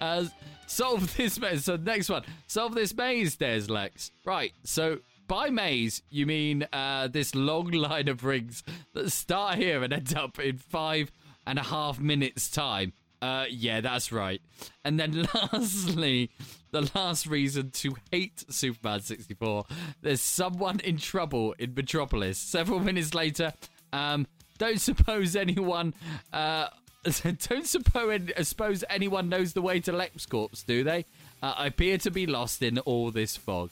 [0.00, 0.24] Uh,
[0.66, 1.64] solve this maze.
[1.64, 2.22] So next one.
[2.46, 4.10] Solve this maze, there's Lex.
[4.24, 4.98] Right, so
[5.28, 8.62] by maze, you mean uh, this long line of rings
[8.94, 11.12] that start here and end up in five
[11.46, 12.92] and a half minutes' time.
[13.22, 14.40] Uh, yeah, that's right.
[14.84, 16.30] And then lastly,
[16.70, 19.64] the last reason to hate Superman 64,
[20.02, 22.38] there's someone in trouble in Metropolis.
[22.38, 23.52] Several minutes later,
[23.92, 24.26] um,
[24.58, 25.94] don't suppose anyone,
[26.32, 26.68] uh,
[27.48, 31.04] don't suppose, suppose anyone knows the way to LexCorp, do they?
[31.42, 33.70] Uh, I appear to be lost in all this fog.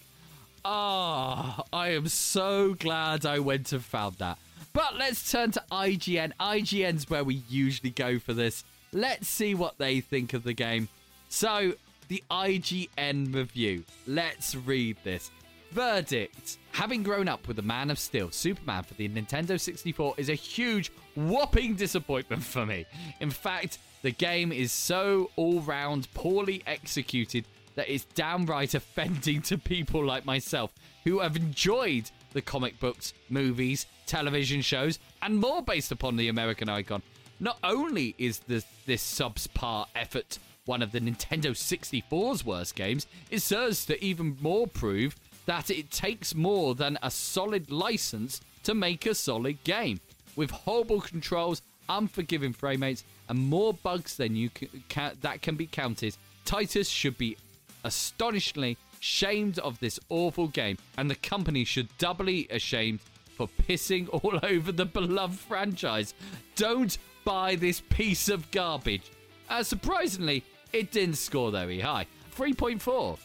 [0.64, 4.38] Ah, I am so glad I went and found that.
[4.72, 6.32] But let's turn to IGN.
[6.40, 8.64] IGN's where we usually go for this.
[8.95, 10.88] Let's see what they think of the game.
[11.28, 11.72] So,
[12.07, 13.82] the IGN review.
[14.07, 15.32] Let's read this.
[15.72, 16.59] Verdict.
[16.70, 20.34] Having grown up with the Man of Steel, Superman for the Nintendo 64 is a
[20.34, 22.86] huge, whopping disappointment for me.
[23.18, 29.59] In fact, the game is so all round poorly executed that it's downright offending to
[29.59, 30.72] people like myself
[31.03, 36.68] who have enjoyed the comic books, movies, television shows, and more based upon the American
[36.68, 37.03] icon.
[37.41, 43.41] Not only is this, this subpar effort one of the Nintendo 64's worst games, it
[43.41, 45.14] serves to even more prove
[45.47, 50.01] that it takes more than a solid license to make a solid game.
[50.37, 55.57] With horrible controls, unforgiving frame rates, and more bugs than you can, can, that can
[55.57, 57.37] be counted, Titus should be
[57.85, 63.01] astonishingly shamed of this awful game, and the company should doubly ashamed
[63.37, 66.14] for pissing all over the beloved franchise.
[66.57, 69.11] Don't buy this piece of garbage.
[69.49, 72.07] Uh, surprisingly, it didn't score very high
[72.37, 73.18] 3.4,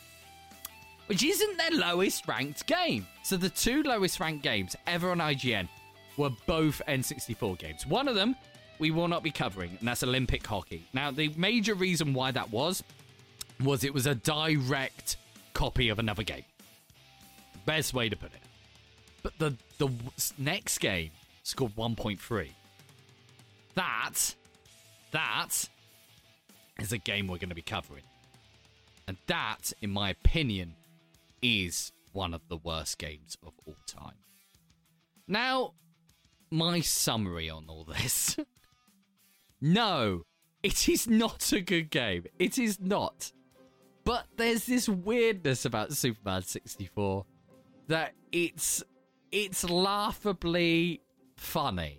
[1.08, 3.06] which isn't their lowest ranked game.
[3.24, 5.68] So the two lowest ranked games ever on IGN
[6.18, 7.88] were both N64 games.
[7.88, 8.36] One of them
[8.80, 10.86] we will not be covering, and that's Olympic hockey.
[10.94, 12.84] Now, the major reason why that was
[13.62, 15.18] was it was a direct
[15.54, 16.46] copy of another game.
[17.66, 18.42] Best way to put it.
[19.22, 19.90] But the the
[20.38, 21.12] next game
[21.44, 22.50] scored 1.3.
[23.80, 24.36] That
[25.12, 25.70] that
[26.82, 28.04] is a game we're going to be covering.
[29.08, 30.76] And that, in my opinion,
[31.42, 34.18] is one of the worst games of all time.
[35.30, 35.76] Now,
[36.52, 38.36] my summary on all this.
[39.62, 40.24] no,
[40.62, 42.26] it is not a good game.
[42.38, 43.32] It is not.
[44.04, 47.26] But there's this weirdness about Superman 64
[47.88, 48.84] that it's
[49.32, 51.00] it's laughably
[51.38, 51.99] funny.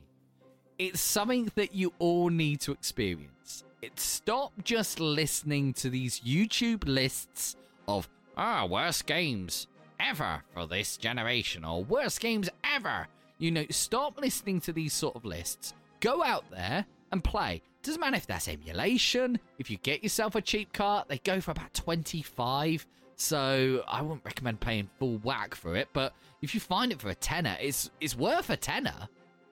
[0.80, 3.64] It's something that you all need to experience.
[3.82, 7.56] It stop just listening to these YouTube lists
[7.86, 9.66] of ah worst games
[10.00, 13.08] ever for this generation or worst games ever.
[13.36, 15.74] You know, stop listening to these sort of lists.
[16.00, 17.60] Go out there and play.
[17.82, 19.38] Doesn't matter if that's emulation.
[19.58, 22.86] If you get yourself a cheap cart, they go for about 25.
[23.16, 27.10] So I wouldn't recommend paying full whack for it, but if you find it for
[27.10, 29.10] a tenner, it's it's worth a tenner.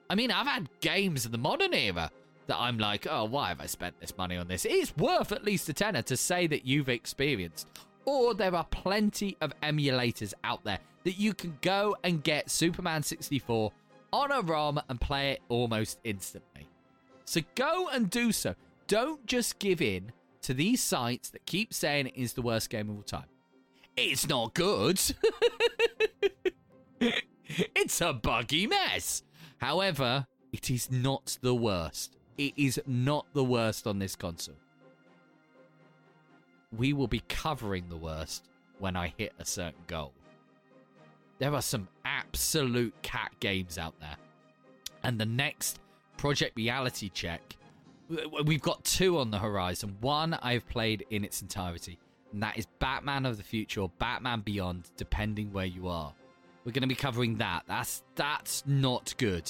[0.09, 2.09] I mean, I've had games in the modern era
[2.47, 4.65] that I'm like, oh, why have I spent this money on this?
[4.65, 7.67] It's worth at least a tenner to say that you've experienced.
[8.05, 13.03] or there are plenty of emulators out there that you can go and get Superman
[13.03, 13.71] 64
[14.11, 16.67] on a ROM and play it almost instantly.
[17.25, 18.55] So go and do so.
[18.87, 22.89] Don't just give in to these sites that keep saying it is the worst game
[22.89, 23.25] of all time.
[23.95, 24.99] It's not good.
[26.99, 29.21] it's a buggy mess.
[29.59, 32.17] However, it is not the worst.
[32.37, 34.55] It is not the worst on this console.
[36.75, 38.49] We will be covering the worst
[38.79, 40.13] when I hit a certain goal.
[41.39, 44.17] There are some absolute cat games out there.
[45.03, 45.79] And the next
[46.17, 47.55] Project Reality check,
[48.43, 49.97] we've got two on the horizon.
[50.01, 51.97] One I've played in its entirety,
[52.33, 56.13] and that is Batman of the Future or Batman Beyond, depending where you are.
[56.63, 57.63] We're going to be covering that.
[57.67, 59.49] That's that's not good.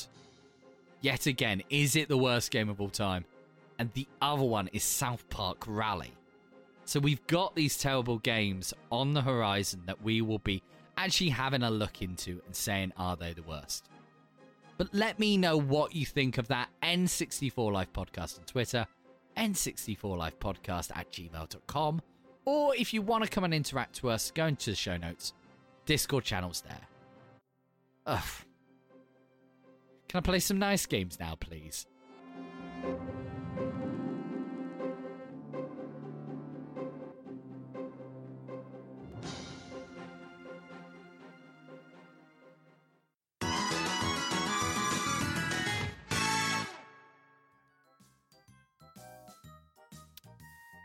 [1.01, 3.25] Yet again, is it the worst game of all time?
[3.77, 6.13] And the other one is South Park Rally.
[6.85, 10.61] So we've got these terrible games on the horizon that we will be
[10.97, 13.87] actually having a look into and saying, are they the worst?
[14.77, 18.85] But let me know what you think of that N64 Live podcast on Twitter,
[19.37, 22.01] N64 Live podcast at gmail.com,
[22.45, 25.33] or if you want to come and interact with us, go into the show notes.
[25.85, 26.87] Discord channel's there.
[28.05, 28.23] Ugh.
[30.07, 31.85] Can I play some nice games now, please?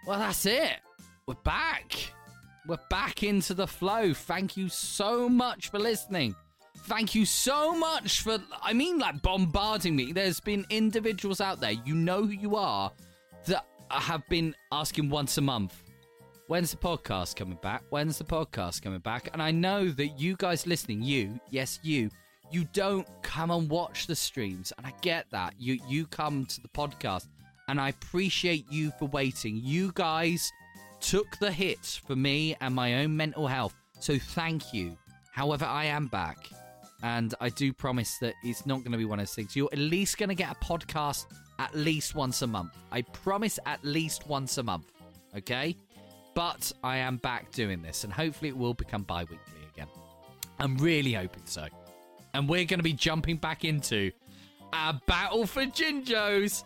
[0.07, 0.81] Well, that's it.
[1.27, 2.13] We're back.
[2.67, 4.13] We're back into the flow.
[4.13, 6.35] Thank you so much for listening.
[6.85, 10.13] Thank you so much for, I mean, like bombarding me.
[10.13, 12.93] There's been individuals out there, you know who you are,
[13.47, 15.83] that have been asking once a month,
[16.47, 17.83] when's the podcast coming back?
[17.89, 19.31] When's the podcast coming back?
[19.33, 22.11] And I know that you guys listening, you, yes, you,
[22.51, 24.71] you don't come and watch the streams.
[24.77, 25.55] And I get that.
[25.59, 27.29] You, you come to the podcast
[27.69, 29.59] and I appreciate you for waiting.
[29.63, 30.53] You guys
[31.01, 33.75] took the hit for me and my own mental health.
[34.01, 34.99] So thank you.
[35.33, 36.47] However, I am back.
[37.05, 39.55] And I do promise that it's not going to be one of those things.
[39.55, 41.27] You're at least going to get a podcast
[41.59, 42.73] at least once a month.
[42.91, 44.91] I promise at least once a month.
[45.37, 45.77] Okay?
[46.35, 49.39] But I am back doing this, and hopefully it will become bi weekly
[49.71, 49.89] again.
[50.59, 51.67] I'm really hoping so.
[52.33, 54.11] And we're going to be jumping back into
[54.73, 56.65] our battle for Jinjos.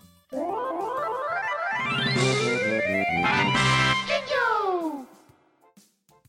[4.07, 5.05] Jinjo!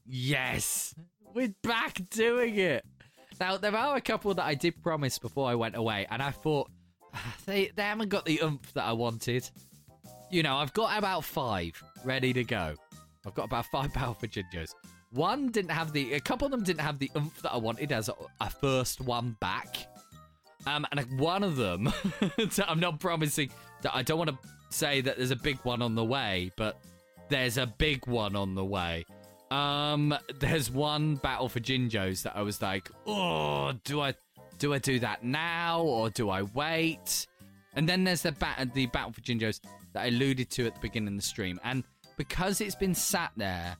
[0.08, 0.96] Yes,
[1.36, 2.84] we're back doing it.
[3.40, 6.32] Now there are a couple that I did promise before I went away, and I
[6.32, 6.70] thought
[7.46, 9.50] they they haven't got the oomph that I wanted.
[10.32, 12.76] You know, I've got about five ready to go.
[13.26, 14.74] I've got about five Power for Jinjos.
[15.12, 17.92] One didn't have the, a couple of them didn't have the oomph that I wanted
[17.92, 19.88] as a, a first one back.
[20.68, 21.92] Um, and one of them,
[22.68, 23.50] I'm not promising
[23.82, 24.38] that I don't want to
[24.70, 26.80] say that there's a big one on the way, but
[27.30, 29.06] there's a big one on the way.
[29.52, 34.14] Um, there's one battle for Jinjos that I was like, oh, do I
[34.60, 37.26] do I do that now or do I wait?
[37.74, 39.62] And then there's the bat the battle for Jinjos
[39.94, 41.84] that I alluded to at the beginning of the stream, and
[42.18, 43.78] because it's been sat there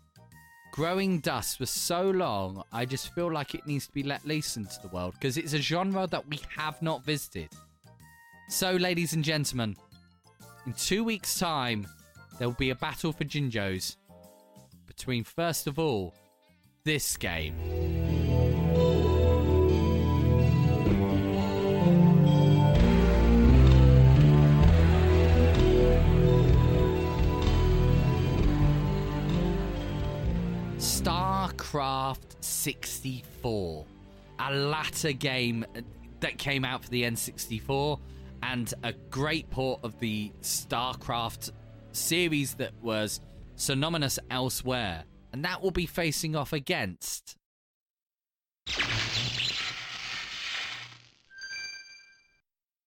[0.72, 4.56] growing dust for so long, I just feel like it needs to be let loose
[4.58, 7.50] into the world because it's a genre that we have not visited.
[8.48, 9.76] So, ladies and gentlemen,
[10.66, 11.86] in two weeks' time,
[12.38, 13.98] there will be a battle for Jinjos
[15.00, 16.14] between, first of all,
[16.84, 17.56] this game.
[30.78, 33.86] StarCraft 64,
[34.40, 35.66] a latter game
[36.20, 37.98] that came out for the N64
[38.44, 41.52] and a great port of the StarCraft
[41.94, 43.22] series that was
[43.60, 45.04] synonymous elsewhere.
[45.32, 47.36] And that will be facing off against.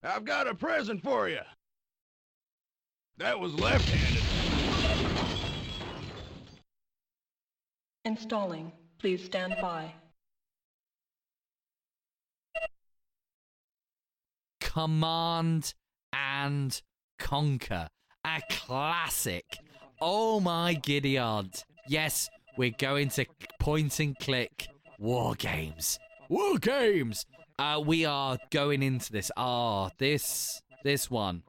[0.03, 1.39] I've got a present for you.
[3.19, 4.23] That was left-handed.
[8.05, 8.73] Installing.
[8.99, 9.94] Please stand by.
[14.61, 15.74] Command
[16.12, 16.82] and
[17.19, 17.89] Conquer,
[18.24, 19.59] a classic.
[20.05, 21.53] Oh my Gideon.
[21.87, 23.24] Yes, we're going to
[23.61, 24.66] point and click
[24.99, 26.01] war games.
[26.29, 27.24] War games.
[27.57, 29.31] Uh, we are going into this.
[29.37, 31.45] Ah, this this one.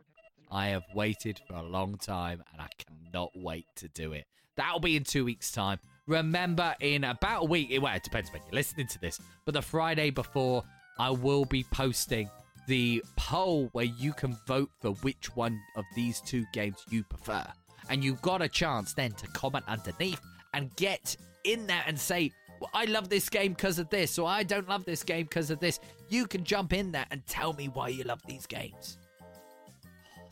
[0.51, 4.25] I have waited for a long time and I cannot wait to do it.
[4.55, 5.79] That'll be in two weeks' time.
[6.05, 9.63] Remember, in about a week, well, it depends when you're listening to this, but the
[9.63, 10.63] Friday before,
[10.99, 12.29] I will be posting
[12.67, 17.43] the poll where you can vote for which one of these two games you prefer.
[17.89, 20.21] And you've got a chance then to comment underneath
[20.53, 24.27] and get in there and say, well, I love this game because of this, or
[24.27, 25.79] I don't love this game because of this.
[26.09, 28.97] You can jump in there and tell me why you love these games.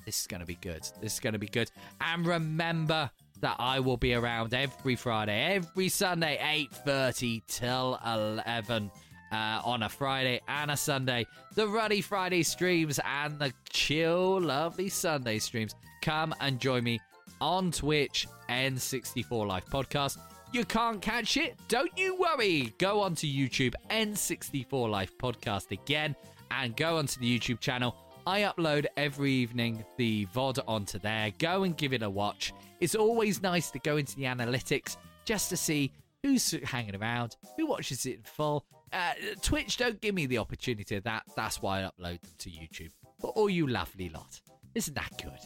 [0.05, 0.81] This is going to be good.
[1.01, 1.69] This is going to be good.
[1.99, 3.11] And remember
[3.41, 8.91] that I will be around every Friday, every Sunday, 8.30 till 11
[9.31, 11.25] uh, on a Friday and a Sunday.
[11.55, 15.75] The Ruddy Friday streams and the chill, lovely Sunday streams.
[16.01, 16.99] Come and join me
[17.41, 20.17] on Twitch, N64 Live Podcast.
[20.53, 21.57] You can't catch it?
[21.67, 22.73] Don't you worry.
[22.77, 26.15] Go onto YouTube, N64 Live Podcast again,
[26.51, 27.95] and go onto the YouTube channel.
[28.27, 31.31] I upload every evening the VOD onto there.
[31.39, 32.53] Go and give it a watch.
[32.79, 35.91] It's always nice to go into the analytics just to see
[36.21, 38.65] who's hanging around, who watches it in full.
[38.93, 41.23] Uh, Twitch don't give me the opportunity of that.
[41.35, 42.91] That's why I upload them to YouTube.
[43.19, 44.39] But all you lovely lot,
[44.75, 45.39] isn't that good?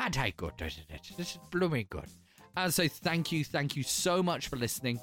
[0.00, 0.52] And how good?
[0.58, 0.78] This
[1.18, 2.06] is blooming good.
[2.56, 5.00] And so thank you, thank you so much for listening.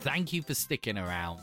[0.00, 1.40] Thank you for sticking around.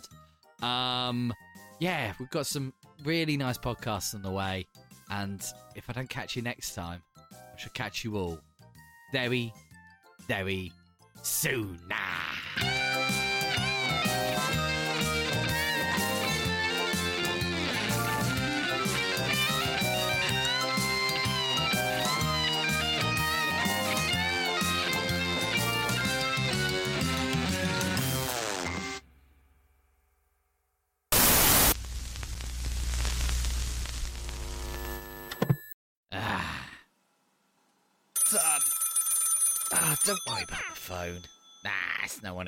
[0.62, 1.34] Um,
[1.80, 2.74] yeah, we've got some
[3.04, 4.68] really nice podcasts on the way.
[5.10, 5.46] And
[5.76, 8.40] if I don't catch you next time, I shall catch you all
[9.12, 9.54] very,
[10.28, 10.72] very
[11.22, 11.80] soon.
[11.92, 12.25] Ah.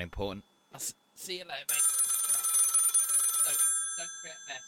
[0.00, 0.44] It's important.
[0.72, 1.82] I'll s- see you later, mate.
[3.44, 3.58] Don't,
[3.98, 4.62] don't create a mess.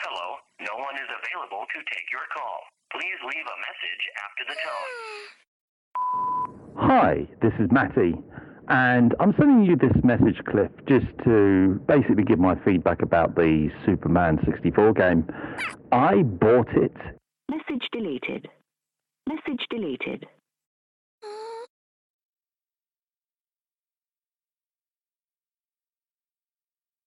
[0.00, 2.60] Hello, no one is available to take your call.
[2.92, 4.92] Please leave a message after the tone.
[6.76, 8.14] Hi, this is Matty,
[8.68, 13.70] and I'm sending you this message, Cliff, just to basically give my feedback about the
[13.84, 15.26] Superman 64 game.
[15.92, 16.94] I bought it
[17.48, 18.48] Message deleted.
[19.28, 20.26] Message deleted.